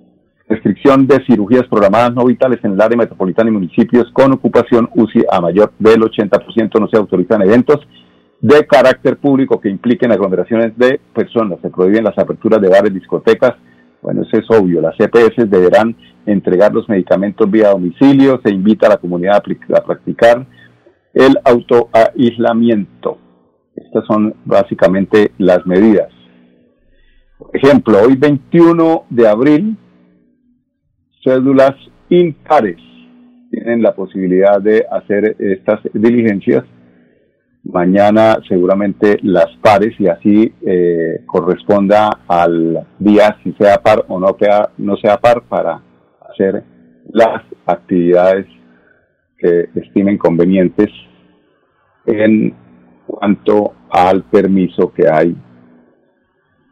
Restricción 0.52 1.08
de 1.08 1.24
cirugías 1.26 1.68
programadas 1.68 2.14
no 2.14 2.26
vitales 2.26 2.60
en 2.64 2.74
el 2.74 2.82
área 2.82 2.98
metropolitana 2.98 3.50
y 3.50 3.54
municipios 3.54 4.12
con 4.12 4.34
ocupación 4.34 4.90
UCI 4.96 5.26
a 5.32 5.40
mayor 5.40 5.72
del 5.80 6.02
80%. 6.02 6.80
No 6.80 6.88
se 6.90 6.98
autorizan 6.98 7.42
eventos 7.42 7.80
de 8.42 8.66
carácter 8.66 9.18
público 9.18 9.62
que 9.62 9.70
impliquen 9.70 10.12
aglomeraciones 10.12 10.78
de 10.78 11.00
personas. 11.14 11.60
Se 11.62 11.70
prohíben 11.70 12.04
las 12.04 12.18
aperturas 12.18 12.60
de 12.62 12.70
bares, 12.70 12.94
discotecas. 12.94 13.54
Bueno, 14.02 14.24
eso 14.24 14.38
es 14.38 14.60
obvio. 14.60 14.82
Las 14.82 15.00
EPS 15.00 15.50
deberán 15.50 15.96
entregar 16.26 16.74
los 16.74 16.90
medicamentos 16.90 17.50
vía 17.50 17.70
domicilio. 17.70 18.42
Se 18.44 18.52
invita 18.52 18.88
a 18.88 18.92
la 18.92 18.98
comunidad 18.98 19.42
a 19.74 19.84
practicar 19.84 20.46
el 21.14 21.38
autoaislamiento. 21.46 23.18
Estas 23.76 24.06
son 24.06 24.34
básicamente 24.44 25.32
las 25.38 25.66
medidas. 25.66 26.10
Por 27.38 27.56
ejemplo, 27.56 28.00
hoy 28.06 28.16
21 28.16 29.06
de 29.10 29.28
abril 29.28 29.78
cédulas 31.24 31.76
impares 32.10 32.78
tienen 33.52 33.82
la 33.82 33.94
posibilidad 33.94 34.62
de 34.62 34.86
hacer 34.90 35.36
estas 35.40 35.82
diligencias. 35.94 36.64
Mañana 37.64 38.38
seguramente 38.48 39.20
las 39.22 39.50
pares 39.62 39.94
y 40.00 40.08
así 40.08 40.52
eh, 40.66 41.22
corresponda 41.28 42.10
al 42.28 42.88
día 42.98 43.38
si 43.44 43.52
sea 43.54 43.78
par 43.84 44.06
o 44.08 44.20
no 44.20 44.36
no 44.78 44.98
sea 44.98 45.18
par 45.18 45.44
para 45.44 45.82
hacer 46.32 46.64
las 47.12 47.44
actividades 47.68 48.48
que 49.38 49.70
estimen 49.76 50.18
convenientes 50.18 50.90
en 52.06 52.56
cuanto 53.06 53.74
al 53.92 54.24
permiso 54.24 54.92
que 54.92 55.08
hay 55.12 55.36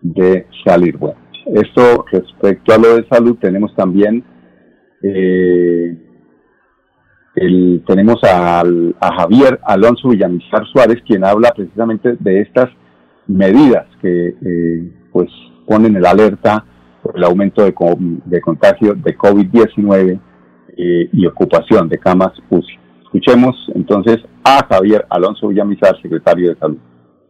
de 0.01 0.48
salir. 0.65 0.98
Bueno, 0.98 1.20
esto 1.53 2.06
respecto 2.12 2.74
a 2.74 2.77
lo 2.77 2.96
de 2.96 3.08
salud 3.10 3.38
tenemos 3.39 3.75
también 3.75 4.24
eh, 5.01 5.98
tenemos 7.88 8.22
a, 8.24 8.62
a 8.62 9.15
Javier 9.15 9.60
Alonso 9.63 10.10
Villamizar 10.10 10.65
Suárez, 10.72 11.01
quien 11.06 11.24
habla 11.24 11.51
precisamente 11.56 12.15
de 12.20 12.41
estas 12.41 12.70
medidas 13.27 13.86
que 14.01 14.29
eh, 14.29 14.91
pues 15.12 15.29
ponen 15.65 15.96
el 15.96 16.06
alerta 16.06 16.65
por 17.01 17.15
el 17.15 17.24
aumento 17.24 17.63
de, 17.63 17.74
de 18.25 18.41
contagio 18.41 18.94
de 18.96 19.18
COVID-19 19.18 20.20
eh, 20.77 21.10
y 21.12 21.25
ocupación 21.27 21.88
de 21.88 21.98
camas 21.98 22.34
UCI. 22.50 22.79
Escuchemos 23.03 23.56
entonces 23.75 24.18
a 24.44 24.65
Javier 24.70 25.06
Alonso 25.10 25.48
Villamizar, 25.48 26.00
secretario 26.01 26.50
de 26.50 26.60
Salud. 26.60 26.77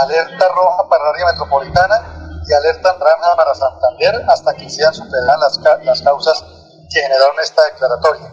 alerta 0.00 0.48
roja 0.48 0.88
para 0.88 1.04
la 1.04 1.10
área 1.10 1.26
metropolitana 1.26 2.42
y 2.46 2.52
alerta 2.52 2.96
naranja 2.98 3.36
para 3.36 3.54
Santander 3.54 4.22
hasta 4.28 4.54
que 4.54 4.68
sean 4.68 4.94
superadas 4.94 5.58
las, 5.62 5.84
las 5.84 6.02
causas 6.02 6.44
que 6.92 7.00
generaron 7.00 7.36
esta 7.42 7.62
declaratoria. 7.64 8.32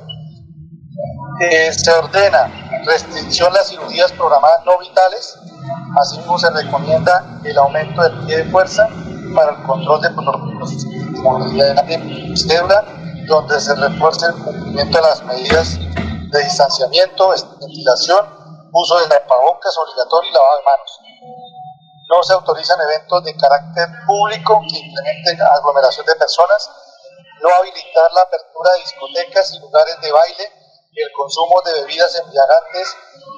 Eh, 1.41 1.73
se 1.73 1.91
ordena 1.91 2.52
restricción 2.86 3.52
a 3.52 3.60
las 3.60 3.69
cirugías 3.69 4.12
programadas 4.12 4.65
no 4.65 4.78
vitales 4.78 5.39
Asimismo, 5.97 6.38
se 6.38 6.49
recomienda 6.52 7.23
el 7.43 7.58
aumento 7.58 8.02
del 8.04 8.25
pie 8.25 8.38
de 8.38 8.52
fuerza 8.52 8.88
para 9.36 9.52
el 9.52 9.63
control 9.63 10.02
de 10.02 10.10
movilidad 10.10 11.84
de 11.84 12.38
cédula, 12.38 12.84
donde 13.28 13.60
se 13.60 13.75
refuerce 13.75 14.28
el 14.28 14.34
cumplimiento 14.43 14.97
de 14.97 15.04
las 15.04 15.23
medidas 15.23 15.78
de 15.80 16.43
distanciamiento, 16.43 17.30
ventilación, 17.30 18.69
uso 18.71 18.99
de 18.99 19.08
tapabocas 19.08 19.78
obligatorio 19.78 20.30
y 20.30 20.34
lavado 20.34 20.58
de 20.58 20.63
manos. 20.63 20.99
No 22.10 22.23
se 22.23 22.34
autorizan 22.34 22.80
eventos 22.82 23.23
de 23.23 23.36
carácter 23.36 23.88
público 24.06 24.62
que 24.69 24.80
implementen 24.80 25.41
aglomeración 25.41 26.06
de 26.06 26.15
personas, 26.15 26.69
no 27.41 27.49
habilitar 27.60 28.12
la 28.13 28.21
apertura 28.21 28.71
de 28.73 28.80
discotecas 28.80 29.54
y 29.54 29.60
lugares 29.60 29.95
de 30.02 30.12
baile 30.12 30.60
el 31.02 31.12
consumo 31.13 31.62
de 31.65 31.73
bebidas 31.82 32.15
embriagantes 32.15 32.95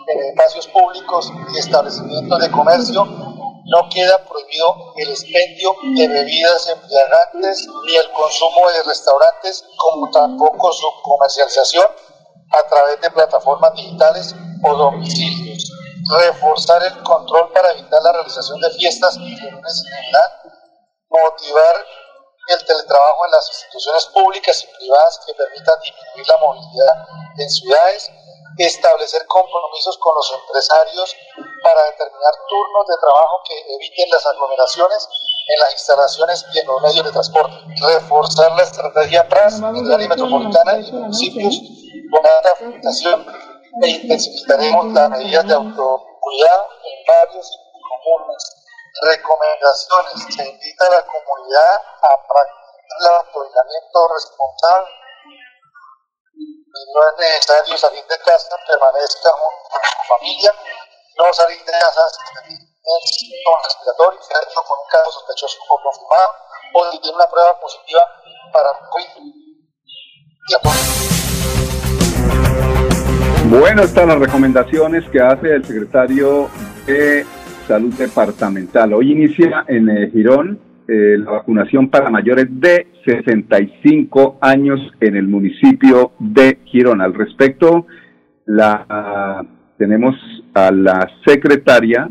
en 0.07 0.23
espacios 0.29 0.67
públicos 0.67 1.31
y 1.53 1.57
establecimientos 1.59 2.39
de 2.39 2.51
comercio, 2.51 3.05
no 3.05 3.89
queda 3.89 4.17
prohibido 4.25 4.93
el 4.97 5.09
expendio 5.09 5.75
de 5.95 6.07
bebidas 6.07 6.67
embriagantes 6.67 7.67
ni 7.85 7.95
el 7.95 8.11
consumo 8.11 8.69
de 8.71 8.83
restaurantes, 8.83 9.63
como 9.77 10.09
tampoco 10.11 10.71
su 10.73 10.87
comercialización 11.03 11.85
a 12.51 12.63
través 12.67 12.99
de 13.01 13.11
plataformas 13.11 13.73
digitales 13.75 14.35
o 14.63 14.75
domicilios. 14.75 15.71
Reforzar 16.09 16.83
el 16.83 17.03
control 17.03 17.51
para 17.53 17.71
evitar 17.71 18.01
la 18.01 18.11
realización 18.11 18.59
de 18.59 18.71
fiestas 18.71 19.15
y 19.17 19.35
reuniones 19.37 19.83
en 19.85 20.03
general. 20.03 20.31
Motivar 21.09 21.75
el 22.47 22.65
teletrabajo 22.65 23.25
en 23.25 23.31
las 23.31 23.49
instituciones 23.49 24.05
públicas 24.07 24.63
y 24.63 24.77
privadas 24.77 25.19
que 25.25 25.33
permitan 25.33 25.75
disminuir 25.81 26.27
la 26.27 26.37
movilidad 26.37 27.07
en 27.37 27.49
ciudades, 27.49 28.11
establecer 28.57 29.25
compromisos 29.27 29.97
con 29.97 30.13
los 30.15 30.33
empresarios 30.33 31.15
para 31.63 31.83
determinar 31.85 32.33
turnos 32.49 32.87
de 32.87 32.95
trabajo 32.99 33.41
que 33.47 33.73
eviten 33.75 34.09
las 34.09 34.25
aglomeraciones 34.25 35.07
en 35.47 35.59
las 35.59 35.73
instalaciones 35.73 36.45
y 36.53 36.59
en 36.59 36.67
los 36.67 36.81
medios 36.81 37.05
de 37.05 37.11
transporte, 37.11 37.55
reforzar 37.81 38.51
la 38.53 38.63
estrategia 38.63 39.27
PRAS 39.27 39.59
en 39.59 39.91
área 39.91 40.07
metropolitana 40.07 40.79
y 40.79 40.91
municipios 40.91 41.61
con 42.11 42.25
alta 42.25 42.51
afectación 42.51 43.25
e 43.83 43.87
intensificaremos 43.87 44.93
las 44.93 45.09
medidas 45.09 45.47
de 45.47 45.53
autocuidado 45.53 46.67
en 46.83 47.05
barrios 47.07 47.51
y 47.51 47.81
comunas 47.81 48.60
recomendaciones. 49.01 50.35
Se 50.35 50.43
invita 50.47 50.87
a 50.87 50.89
la 50.91 51.05
comunidad 51.05 51.75
a 51.75 52.09
practicar 52.27 52.71
el 52.99 53.07
autoaislamiento 53.07 54.07
responsable. 54.13 54.91
No 56.93 57.01
es 57.09 57.17
necesario 57.19 57.77
salir 57.77 58.05
de 58.05 58.17
casa, 58.19 58.55
permanezca 58.67 59.29
junto 59.31 59.69
con 59.69 59.81
su 59.83 60.01
familia, 60.07 60.51
no 61.17 61.33
salir 61.33 61.63
de 61.63 61.71
casa 61.71 62.01
si 62.09 62.19
tiene 62.33 62.71
síntomas 63.05 63.63
respiratorios, 63.65 64.27
con 64.27 64.79
un 64.79 64.89
caso 64.89 65.11
sospechoso 65.11 65.57
o 65.69 65.81
confirmado, 65.83 66.31
o 66.73 66.91
si 66.91 66.99
tiene 67.01 67.15
una 67.15 67.29
prueba 67.29 67.59
positiva 67.59 68.01
para 68.51 68.71
COVID. 68.89 69.41
Bueno, 73.45 73.83
están 73.83 74.07
las 74.07 74.19
recomendaciones 74.19 75.03
que 75.11 75.21
hace 75.21 75.55
el 75.55 75.65
secretario 75.65 76.49
Salud 77.71 77.93
Departamental. 77.93 78.91
Hoy 78.91 79.13
inicia 79.13 79.63
en 79.65 79.87
eh, 79.87 80.09
Girón 80.11 80.59
eh, 80.89 81.15
la 81.17 81.31
vacunación 81.31 81.87
para 81.87 82.09
mayores 82.09 82.47
de 82.49 82.87
65 83.05 84.39
años 84.41 84.81
en 84.99 85.15
el 85.15 85.29
municipio 85.29 86.11
de 86.19 86.57
Girón. 86.65 86.99
Al 86.99 87.13
respecto, 87.13 87.87
la 88.45 89.45
tenemos 89.77 90.17
a 90.53 90.69
la 90.69 91.09
secretaria 91.25 92.09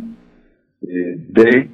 eh, 0.80 1.26
de, 1.28 1.68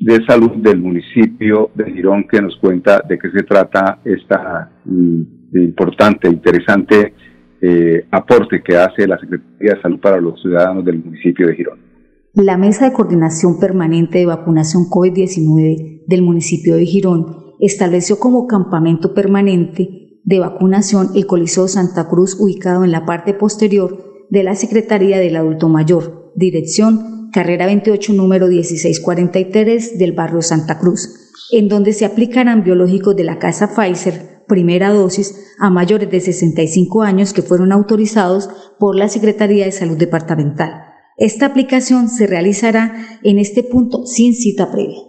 de 0.00 0.24
salud 0.24 0.52
del 0.52 0.78
municipio 0.78 1.72
de 1.74 1.92
Girón 1.92 2.26
que 2.26 2.40
nos 2.40 2.56
cuenta 2.56 3.02
de 3.06 3.18
qué 3.18 3.30
se 3.30 3.42
trata 3.42 3.98
esta 4.02 4.70
mm, 4.86 5.22
importante, 5.52 6.28
interesante 6.28 7.12
eh, 7.60 8.06
aporte 8.10 8.62
que 8.62 8.74
hace 8.74 9.06
la 9.06 9.18
Secretaría 9.18 9.74
de 9.74 9.82
Salud 9.82 10.00
para 10.00 10.18
los 10.18 10.40
ciudadanos 10.40 10.82
del 10.82 11.04
municipio 11.04 11.46
de 11.46 11.56
Girón. 11.56 11.89
La 12.32 12.56
Mesa 12.56 12.84
de 12.84 12.92
Coordinación 12.92 13.58
Permanente 13.58 14.18
de 14.18 14.26
Vacunación 14.26 14.84
COVID-19 14.84 16.04
del 16.06 16.22
municipio 16.22 16.76
de 16.76 16.86
Girón 16.86 17.54
estableció 17.58 18.20
como 18.20 18.46
campamento 18.46 19.14
permanente 19.14 20.20
de 20.22 20.38
vacunación 20.38 21.10
el 21.16 21.26
Coliseo 21.26 21.66
Santa 21.66 22.08
Cruz 22.08 22.36
ubicado 22.38 22.84
en 22.84 22.92
la 22.92 23.04
parte 23.04 23.34
posterior 23.34 24.28
de 24.30 24.44
la 24.44 24.54
Secretaría 24.54 25.18
del 25.18 25.34
Adulto 25.34 25.68
Mayor, 25.68 26.30
dirección 26.36 27.30
carrera 27.32 27.66
28 27.66 28.12
número 28.12 28.46
1643 28.46 29.98
del 29.98 30.12
barrio 30.12 30.40
Santa 30.40 30.78
Cruz, 30.78 31.32
en 31.50 31.68
donde 31.68 31.92
se 31.92 32.04
aplicarán 32.04 32.62
biológicos 32.62 33.16
de 33.16 33.24
la 33.24 33.40
casa 33.40 33.74
Pfizer 33.74 34.44
primera 34.46 34.92
dosis 34.92 35.34
a 35.58 35.68
mayores 35.68 36.08
de 36.08 36.20
65 36.20 37.02
años 37.02 37.32
que 37.32 37.42
fueron 37.42 37.72
autorizados 37.72 38.48
por 38.78 38.94
la 38.94 39.08
Secretaría 39.08 39.64
de 39.64 39.72
Salud 39.72 39.96
Departamental. 39.96 40.89
Esta 41.20 41.44
aplicación 41.44 42.08
se 42.08 42.26
realizará 42.26 42.94
en 43.22 43.38
este 43.38 43.62
punto 43.62 44.06
sin 44.06 44.32
cita 44.32 44.72
previa. 44.72 45.00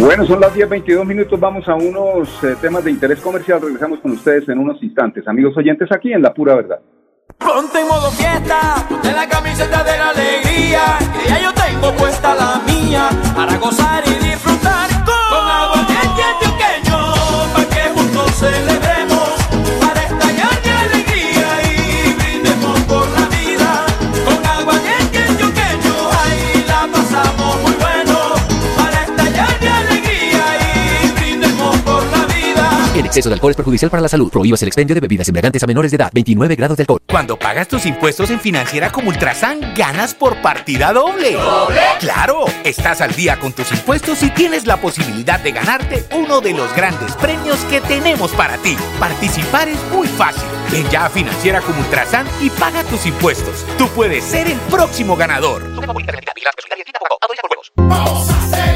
Bueno, 0.00 0.26
son 0.26 0.40
las 0.40 0.54
10.22 0.54 1.04
minutos, 1.04 1.38
vamos 1.38 1.68
a 1.68 1.74
unos 1.74 2.42
eh, 2.42 2.56
temas 2.62 2.82
de 2.82 2.90
interés 2.90 3.20
comercial, 3.20 3.60
regresamos 3.60 4.00
con 4.00 4.12
ustedes 4.12 4.48
en 4.48 4.58
unos 4.58 4.82
instantes. 4.82 5.28
Amigos 5.28 5.54
oyentes, 5.58 5.92
aquí 5.92 6.14
en 6.14 6.22
La 6.22 6.32
Pura 6.32 6.54
Verdad. 6.54 6.80
Ponte 7.36 7.80
en 7.80 7.86
modo 7.86 8.10
fiesta, 8.12 8.86
ponte 8.88 9.12
la 9.12 9.28
camiseta 9.28 9.84
de 9.84 9.98
la 9.98 10.08
alegría, 10.08 10.98
que 11.22 11.28
ya 11.28 11.42
yo 11.42 11.52
tengo 11.52 11.94
puesta 11.98 12.34
la 12.34 12.62
mía, 12.66 13.10
para 13.36 13.58
gozar 13.58 14.03
exceso 33.14 33.28
de 33.28 33.34
alcohol 33.34 33.52
es 33.52 33.56
perjudicial 33.56 33.90
para 33.92 34.00
la 34.00 34.08
salud. 34.08 34.28
Prohíbas 34.28 34.60
el 34.62 34.68
expendio 34.68 34.94
de 34.94 35.00
bebidas 35.00 35.28
embriagantes 35.28 35.62
a 35.62 35.68
menores 35.68 35.92
de 35.92 35.96
edad. 35.96 36.10
29 36.12 36.56
grados 36.56 36.76
de 36.76 36.82
alcohol. 36.82 36.98
Cuando 37.08 37.38
pagas 37.38 37.68
tus 37.68 37.86
impuestos 37.86 38.28
en 38.30 38.40
Financiera 38.40 38.90
como 38.90 39.10
Ultrasan, 39.10 39.72
ganas 39.76 40.14
por 40.14 40.42
partida 40.42 40.92
doble. 40.92 41.34
¿Doble? 41.34 41.80
¡Claro! 42.00 42.44
Estás 42.64 43.00
al 43.00 43.14
día 43.14 43.38
con 43.38 43.52
tus 43.52 43.70
impuestos 43.70 44.20
y 44.24 44.30
tienes 44.30 44.66
la 44.66 44.80
posibilidad 44.80 45.38
de 45.38 45.52
ganarte 45.52 46.04
uno 46.16 46.40
de 46.40 46.54
los 46.54 46.74
grandes 46.74 47.12
premios 47.12 47.58
que 47.70 47.80
tenemos 47.80 48.32
para 48.32 48.56
ti. 48.58 48.76
Participar 48.98 49.68
es 49.68 49.78
muy 49.92 50.08
fácil. 50.08 50.42
Ven 50.72 50.88
ya 50.90 51.06
a 51.06 51.10
Financiera 51.10 51.60
como 51.60 51.78
Ultrasan 51.78 52.26
y 52.40 52.50
paga 52.50 52.82
tus 52.82 53.06
impuestos. 53.06 53.64
Tú 53.78 53.86
puedes 53.90 54.24
ser 54.24 54.48
el 54.48 54.58
próximo 54.70 55.14
ganador. 55.14 55.62
Vamos 57.76 58.30
a 58.30 58.40
celebrar, 58.48 58.73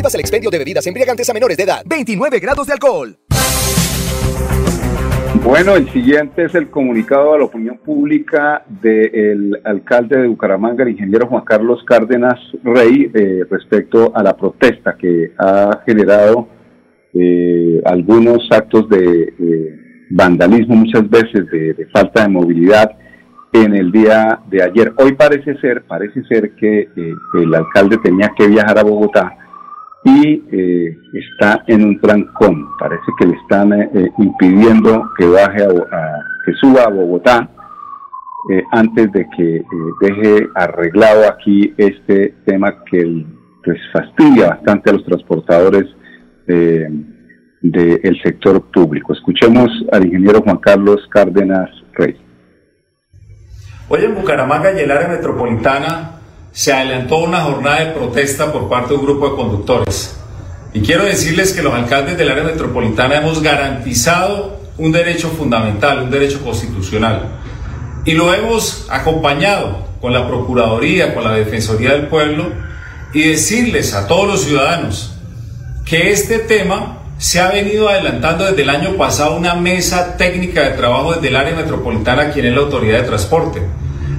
Prohíbas 0.00 0.14
el 0.14 0.20
expendio 0.20 0.50
de 0.50 0.56
bebidas 0.56 0.86
embriagantes 0.86 1.28
a 1.28 1.34
menores 1.34 1.58
de 1.58 1.64
edad. 1.64 1.82
29 1.84 2.40
grados 2.40 2.66
de 2.66 2.72
alcohol. 2.72 3.18
Bueno, 5.44 5.76
el 5.76 5.90
siguiente 5.92 6.44
es 6.44 6.54
el 6.54 6.70
comunicado 6.70 7.34
a 7.34 7.38
la 7.38 7.44
opinión 7.44 7.76
pública 7.84 8.64
del 8.80 9.60
alcalde 9.62 10.16
de 10.16 10.28
Bucaramanga, 10.28 10.84
el 10.84 10.92
ingeniero 10.92 11.26
Juan 11.26 11.44
Carlos 11.44 11.84
Cárdenas 11.86 12.40
Rey, 12.64 13.10
eh, 13.12 13.44
respecto 13.50 14.10
a 14.16 14.22
la 14.22 14.34
protesta 14.34 14.96
que 14.98 15.32
ha 15.36 15.82
generado 15.84 16.48
eh, 17.12 17.82
algunos 17.84 18.48
actos 18.50 18.88
de 18.88 19.34
eh, 19.38 20.06
vandalismo, 20.08 20.76
muchas 20.76 21.10
veces 21.10 21.46
de, 21.50 21.74
de 21.74 21.86
falta 21.92 22.22
de 22.22 22.28
movilidad 22.30 22.90
en 23.52 23.74
el 23.74 23.92
día 23.92 24.40
de 24.48 24.62
ayer. 24.62 24.94
Hoy 24.96 25.12
parece 25.12 25.58
ser, 25.58 25.82
parece 25.82 26.24
ser 26.24 26.52
que 26.54 26.88
el 27.34 27.54
alcalde 27.54 27.98
tenía 27.98 28.32
que 28.34 28.46
viajar 28.48 28.78
a 28.78 28.82
Bogotá 28.82 29.36
y 30.04 30.42
eh, 30.50 30.96
está 31.12 31.62
en 31.66 31.84
un 31.84 32.00
trancón. 32.00 32.66
Parece 32.78 33.04
que 33.18 33.26
le 33.26 33.36
están 33.36 33.72
eh, 33.72 33.90
eh, 33.94 34.10
impidiendo 34.18 35.10
que 35.18 35.26
baje 35.26 35.62
a, 35.62 35.68
que 36.46 36.52
suba 36.54 36.84
a 36.84 36.90
Bogotá 36.90 37.50
eh, 38.50 38.62
antes 38.72 39.12
de 39.12 39.26
que 39.36 39.56
eh, 39.56 39.64
deje 40.00 40.48
arreglado 40.54 41.28
aquí 41.28 41.74
este 41.76 42.34
tema 42.46 42.82
que 42.90 43.26
pues 43.62 43.78
fastidia 43.92 44.48
bastante 44.48 44.88
a 44.90 44.92
los 44.94 45.04
transportadores 45.04 45.84
del 46.46 48.22
sector 48.24 48.60
público. 48.72 49.12
Escuchemos 49.12 49.68
al 49.92 50.06
ingeniero 50.06 50.40
Juan 50.40 50.56
Carlos 50.56 51.06
Cárdenas 51.10 51.68
Rey. 51.92 52.16
Hoy 53.88 54.04
en 54.04 54.14
Bucaramanga 54.14 54.72
y 54.72 54.80
el 54.80 54.90
área 54.90 55.08
metropolitana 55.08 56.19
se 56.52 56.72
adelantó 56.72 57.18
una 57.18 57.42
jornada 57.42 57.80
de 57.80 57.92
protesta 57.92 58.52
por 58.52 58.68
parte 58.68 58.90
de 58.90 59.00
un 59.00 59.06
grupo 59.06 59.30
de 59.30 59.36
conductores. 59.36 60.16
Y 60.72 60.80
quiero 60.80 61.04
decirles 61.04 61.52
que 61.52 61.62
los 61.62 61.74
alcaldes 61.74 62.16
del 62.16 62.30
área 62.30 62.44
metropolitana 62.44 63.16
hemos 63.16 63.42
garantizado 63.42 64.60
un 64.78 64.92
derecho 64.92 65.28
fundamental, 65.30 66.02
un 66.02 66.10
derecho 66.10 66.40
constitucional. 66.42 67.40
Y 68.04 68.12
lo 68.12 68.32
hemos 68.32 68.86
acompañado 68.88 69.88
con 70.00 70.12
la 70.12 70.26
Procuraduría, 70.26 71.14
con 71.14 71.24
la 71.24 71.32
Defensoría 71.32 71.92
del 71.92 72.06
Pueblo, 72.06 72.50
y 73.12 73.22
decirles 73.22 73.94
a 73.94 74.06
todos 74.06 74.26
los 74.26 74.44
ciudadanos 74.44 75.14
que 75.84 76.10
este 76.12 76.38
tema 76.38 76.98
se 77.18 77.40
ha 77.40 77.50
venido 77.50 77.88
adelantando 77.88 78.44
desde 78.44 78.62
el 78.62 78.70
año 78.70 78.96
pasado 78.96 79.36
una 79.36 79.54
mesa 79.54 80.16
técnica 80.16 80.62
de 80.62 80.70
trabajo 80.70 81.12
desde 81.14 81.28
el 81.28 81.36
área 81.36 81.54
metropolitana, 81.54 82.30
quien 82.30 82.46
es 82.46 82.54
la 82.54 82.60
autoridad 82.60 83.00
de 83.00 83.08
transporte. 83.08 83.60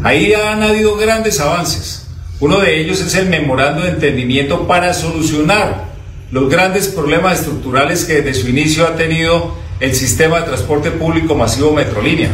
Ahí 0.04 0.34
han 0.34 0.62
habido 0.62 0.98
grandes 0.98 1.40
avances. 1.40 2.01
Uno 2.42 2.60
de 2.60 2.82
ellos 2.82 3.00
es 3.02 3.14
el 3.14 3.30
memorando 3.30 3.84
de 3.84 3.90
entendimiento 3.90 4.68
para 4.68 4.96
solucionar 4.96 5.92
los 6.32 6.50
grandes 6.50 6.88
problemas 6.88 7.40
estructurales 7.40 8.04
que 8.04 8.24
desde 8.24 8.42
su 8.42 8.50
inicio 8.50 8.88
ha 8.88 8.96
tenido 8.96 9.56
el 9.80 9.94
sistema 9.94 10.40
de 10.40 10.48
transporte 10.48 10.90
público 10.90 11.36
masivo 11.36 11.72
Metrolínea 11.72 12.30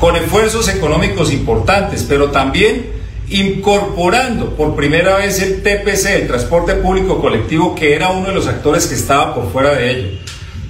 con 0.00 0.16
esfuerzos 0.16 0.68
económicos 0.68 1.30
importantes, 1.30 2.06
pero 2.08 2.30
también 2.30 2.86
incorporando 3.28 4.56
por 4.56 4.74
primera 4.74 5.16
vez 5.16 5.42
el 5.42 5.62
TPC, 5.62 6.06
el 6.22 6.28
transporte 6.28 6.74
público 6.76 7.20
colectivo, 7.20 7.74
que 7.74 7.94
era 7.94 8.08
uno 8.10 8.28
de 8.28 8.34
los 8.34 8.46
actores 8.46 8.86
que 8.86 8.94
estaba 8.94 9.34
por 9.34 9.52
fuera 9.52 9.74
de 9.74 9.90
ello. 9.90 10.08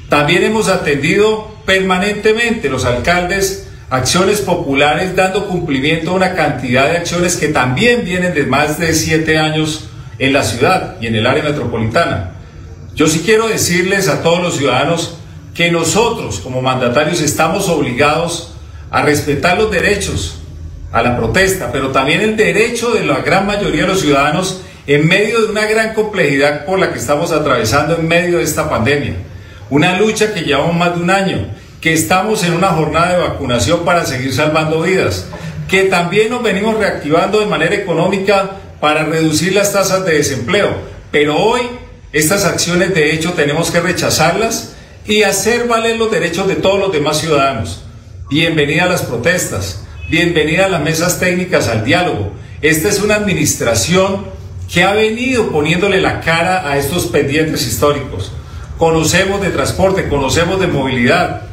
También 0.09 0.42
hemos 0.42 0.68
atendido 0.68 1.49
permanentemente 1.64 2.68
los 2.68 2.85
alcaldes 2.85 3.67
acciones 3.90 4.40
populares 4.40 5.16
dando 5.16 5.48
cumplimiento 5.48 6.11
a 6.11 6.14
una 6.14 6.35
cantidad 6.35 6.90
de 6.90 6.98
acciones 6.98 7.37
que 7.37 7.48
también 7.48 8.05
vienen 8.05 8.35
de 8.35 8.44
más 8.44 8.79
de 8.79 8.94
siete 8.94 9.38
años 9.38 9.88
en 10.18 10.33
la 10.33 10.42
ciudad 10.42 10.96
y 11.01 11.07
en 11.07 11.14
el 11.14 11.27
área 11.27 11.42
metropolitana. 11.42 12.33
Yo 12.94 13.07
sí 13.07 13.22
quiero 13.24 13.48
decirles 13.48 14.09
a 14.09 14.22
todos 14.22 14.42
los 14.42 14.57
ciudadanos 14.57 15.18
que 15.55 15.70
nosotros 15.70 16.40
como 16.40 16.61
mandatarios 16.61 17.20
estamos 17.20 17.68
obligados 17.68 18.55
a 18.90 19.03
respetar 19.03 19.57
los 19.57 19.70
derechos 19.70 20.40
a 20.92 21.03
la 21.03 21.16
protesta, 21.16 21.70
pero 21.72 21.88
también 21.88 22.20
el 22.20 22.37
derecho 22.37 22.92
de 22.92 23.05
la 23.05 23.20
gran 23.20 23.46
mayoría 23.46 23.83
de 23.83 23.88
los 23.88 24.01
ciudadanos 24.01 24.62
en 24.87 25.07
medio 25.07 25.42
de 25.42 25.51
una 25.51 25.66
gran 25.66 25.94
complejidad 25.94 26.64
por 26.64 26.79
la 26.79 26.92
que 26.92 26.98
estamos 26.98 27.31
atravesando 27.31 27.96
en 27.96 28.09
medio 28.09 28.38
de 28.38 28.44
esta 28.44 28.68
pandemia. 28.70 29.16
Una 29.70 29.98
lucha 29.98 30.33
que 30.33 30.40
llevamos 30.40 30.74
más 30.74 30.96
de 30.96 31.03
un 31.03 31.11
año 31.11 31.46
que 31.80 31.92
estamos 31.92 32.42
en 32.44 32.54
una 32.54 32.68
jornada 32.68 33.12
de 33.12 33.22
vacunación 33.28 33.84
para 33.84 34.04
seguir 34.04 34.32
salvando 34.32 34.82
vidas, 34.82 35.26
que 35.68 35.84
también 35.84 36.30
nos 36.30 36.42
venimos 36.42 36.76
reactivando 36.76 37.40
de 37.40 37.46
manera 37.46 37.74
económica 37.74 38.50
para 38.80 39.04
reducir 39.04 39.54
las 39.54 39.72
tasas 39.72 40.04
de 40.04 40.14
desempleo. 40.14 40.74
Pero 41.10 41.36
hoy 41.36 41.62
estas 42.12 42.44
acciones 42.44 42.94
de 42.94 43.12
hecho 43.12 43.34
tenemos 43.34 43.70
que 43.70 43.80
rechazarlas 43.80 44.74
y 45.06 45.22
hacer 45.22 45.68
valer 45.68 45.96
los 45.96 46.10
derechos 46.10 46.48
de 46.48 46.56
todos 46.56 46.80
los 46.80 46.92
demás 46.92 47.18
ciudadanos. 47.18 47.84
Bienvenida 48.28 48.84
a 48.84 48.88
las 48.88 49.02
protestas, 49.02 49.84
bienvenida 50.10 50.66
a 50.66 50.68
las 50.68 50.82
mesas 50.82 51.20
técnicas, 51.20 51.68
al 51.68 51.84
diálogo. 51.84 52.32
Esta 52.60 52.88
es 52.88 53.00
una 53.00 53.14
administración 53.14 54.26
que 54.72 54.82
ha 54.82 54.92
venido 54.92 55.50
poniéndole 55.50 56.00
la 56.00 56.20
cara 56.20 56.68
a 56.68 56.76
estos 56.76 57.06
pendientes 57.06 57.66
históricos. 57.66 58.32
Conocemos 58.76 59.40
de 59.40 59.50
transporte, 59.50 60.08
conocemos 60.08 60.60
de 60.60 60.66
movilidad, 60.66 61.47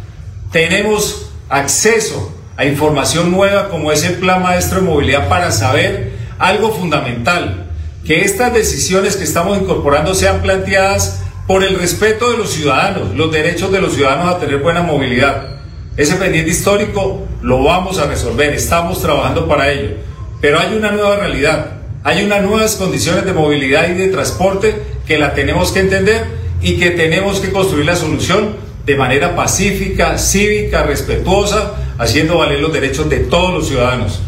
tenemos 0.56 1.32
acceso 1.50 2.34
a 2.56 2.64
información 2.64 3.30
nueva 3.30 3.68
como 3.68 3.92
es 3.92 4.06
el 4.06 4.14
Plan 4.14 4.42
Maestro 4.42 4.80
de 4.80 4.88
Movilidad 4.88 5.28
para 5.28 5.52
saber 5.52 6.14
algo 6.40 6.72
fundamental, 6.72 7.66
que 8.06 8.22
estas 8.22 8.54
decisiones 8.54 9.18
que 9.18 9.26
estamos 9.26 9.58
incorporando 9.58 10.16
sean 10.16 10.42
planteadas 10.42 11.24
por 11.46 11.66
el 11.66 11.78
respeto 11.78 12.32
de 12.32 12.38
los 12.38 12.54
ciudadanos, 12.54 13.14
los 13.18 13.34
derechos 13.34 13.70
de 13.70 13.82
los 13.82 13.96
ciudadanos 13.96 14.34
a 14.34 14.40
tener 14.40 14.60
buena 14.60 14.82
movilidad. 14.82 15.58
Ese 15.98 16.16
pendiente 16.16 16.52
histórico 16.52 17.28
lo 17.42 17.62
vamos 17.62 18.00
a 18.00 18.08
resolver, 18.08 18.54
estamos 18.54 19.02
trabajando 19.02 19.50
para 19.50 19.70
ello, 19.70 19.98
pero 20.40 20.58
hay 20.58 20.74
una 20.74 20.92
nueva 20.92 21.18
realidad, 21.18 21.82
hay 22.06 22.24
unas 22.24 22.44
nuevas 22.44 22.78
condiciones 22.78 23.26
de 23.26 23.34
movilidad 23.34 23.90
y 23.90 23.96
de 23.96 24.08
transporte 24.08 24.74
que 25.06 25.18
la 25.18 25.34
tenemos 25.34 25.74
que 25.74 25.82
entender 25.82 26.24
y 26.62 26.78
que 26.78 26.92
tenemos 26.92 27.42
que 27.42 27.52
construir 27.52 27.86
la 27.86 27.98
solución 27.98 28.64
de 28.86 28.96
manera 28.96 29.36
pacífica, 29.36 30.18
cívica, 30.18 30.84
respetuosa, 30.84 31.74
haciendo 31.98 32.38
valer 32.38 32.60
los 32.60 32.72
derechos 32.72 33.10
de 33.10 33.20
todos 33.20 33.54
los 33.54 33.68
ciudadanos. 33.68 34.22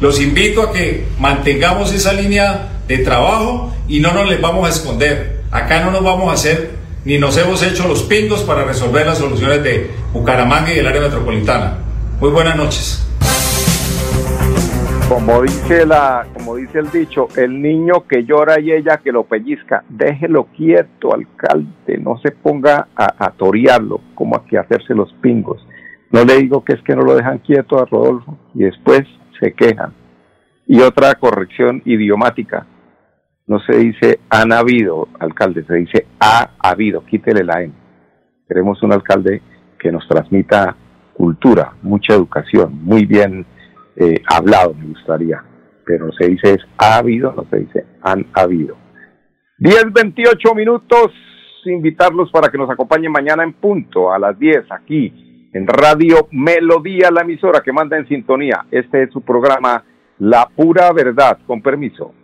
Los 0.00 0.20
invito 0.20 0.62
a 0.62 0.72
que 0.72 1.06
mantengamos 1.18 1.92
esa 1.92 2.12
línea 2.12 2.68
de 2.88 2.98
trabajo 2.98 3.74
y 3.88 4.00
no 4.00 4.12
nos 4.12 4.28
les 4.28 4.40
vamos 4.40 4.66
a 4.66 4.70
esconder. 4.70 5.42
Acá 5.50 5.80
no 5.80 5.90
nos 5.90 6.02
vamos 6.02 6.30
a 6.30 6.34
hacer 6.34 6.82
ni 7.04 7.18
nos 7.18 7.36
hemos 7.36 7.62
hecho 7.62 7.88
los 7.88 8.02
pingos 8.02 8.42
para 8.42 8.64
resolver 8.64 9.06
las 9.06 9.18
soluciones 9.18 9.62
de 9.62 9.90
Bucaramanga 10.12 10.72
y 10.72 10.76
del 10.76 10.86
área 10.86 11.02
metropolitana. 11.02 11.78
Muy 12.20 12.30
buenas 12.30 12.56
noches. 12.56 13.02
Como 15.12 15.42
dice 15.42 15.84
la, 15.84 16.26
como 16.32 16.56
dice 16.56 16.78
el 16.78 16.90
dicho, 16.90 17.28
el 17.36 17.60
niño 17.60 18.06
que 18.08 18.24
llora 18.24 18.58
y 18.58 18.72
ella 18.72 18.96
que 18.96 19.12
lo 19.12 19.24
pellizca, 19.24 19.84
déjelo 19.90 20.44
quieto, 20.56 21.12
alcalde, 21.12 21.98
no 21.98 22.16
se 22.16 22.30
ponga 22.30 22.88
a, 22.96 23.26
a 23.26 23.30
torearlo, 23.32 24.00
como 24.14 24.36
a 24.36 24.46
que 24.46 24.56
hacerse 24.56 24.94
los 24.94 25.12
pingos. 25.20 25.66
No 26.10 26.24
le 26.24 26.38
digo 26.38 26.64
que 26.64 26.72
es 26.72 26.82
que 26.82 26.96
no 26.96 27.02
lo 27.02 27.14
dejan 27.14 27.40
quieto 27.40 27.78
a 27.78 27.84
Rodolfo 27.84 28.38
y 28.54 28.60
después 28.60 29.02
se 29.38 29.52
quejan. 29.52 29.92
Y 30.66 30.80
otra 30.80 31.14
corrección 31.16 31.82
idiomática, 31.84 32.66
no 33.46 33.60
se 33.60 33.76
dice 33.76 34.20
han 34.30 34.50
habido, 34.50 35.08
alcalde, 35.20 35.62
se 35.66 35.74
dice 35.74 36.06
ha 36.20 36.52
habido, 36.58 37.04
quítele 37.04 37.44
la 37.44 37.62
N. 37.62 37.74
Queremos 38.48 38.82
un 38.82 38.94
alcalde 38.94 39.42
que 39.78 39.92
nos 39.92 40.08
transmita 40.08 40.74
cultura, 41.12 41.74
mucha 41.82 42.14
educación, 42.14 42.82
muy 42.82 43.04
bien 43.04 43.44
eh, 43.96 44.22
hablado, 44.26 44.74
me 44.74 44.86
gustaría. 44.86 45.42
Pero 45.84 46.12
se 46.12 46.28
dice 46.28 46.54
es 46.54 46.60
ha 46.78 46.98
habido, 46.98 47.32
no 47.32 47.46
se 47.50 47.58
dice 47.58 47.84
han 48.02 48.26
habido. 48.34 48.76
10, 49.58 49.92
28 49.92 50.54
minutos, 50.54 51.12
invitarlos 51.64 52.30
para 52.30 52.50
que 52.50 52.58
nos 52.58 52.70
acompañen 52.70 53.12
mañana 53.12 53.44
en 53.44 53.52
punto, 53.52 54.12
a 54.12 54.18
las 54.18 54.38
10, 54.38 54.64
aquí 54.70 55.48
en 55.52 55.66
Radio 55.66 56.28
Melodía, 56.30 57.10
la 57.10 57.22
emisora 57.22 57.60
que 57.60 57.72
manda 57.72 57.96
en 57.96 58.08
sintonía. 58.08 58.64
Este 58.70 59.04
es 59.04 59.12
su 59.12 59.20
programa 59.20 59.84
La 60.18 60.48
Pura 60.48 60.92
Verdad, 60.92 61.38
con 61.46 61.60
permiso. 61.60 62.14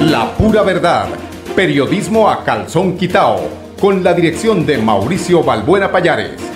La 0.00 0.30
pura 0.36 0.62
verdad. 0.62 1.08
Periodismo 1.56 2.28
a 2.28 2.44
calzón 2.44 2.96
quitao. 2.96 3.38
Con 3.80 4.04
la 4.04 4.12
dirección 4.14 4.66
de 4.66 4.78
Mauricio 4.78 5.42
Balbuena 5.42 5.90
Payares. 5.90 6.55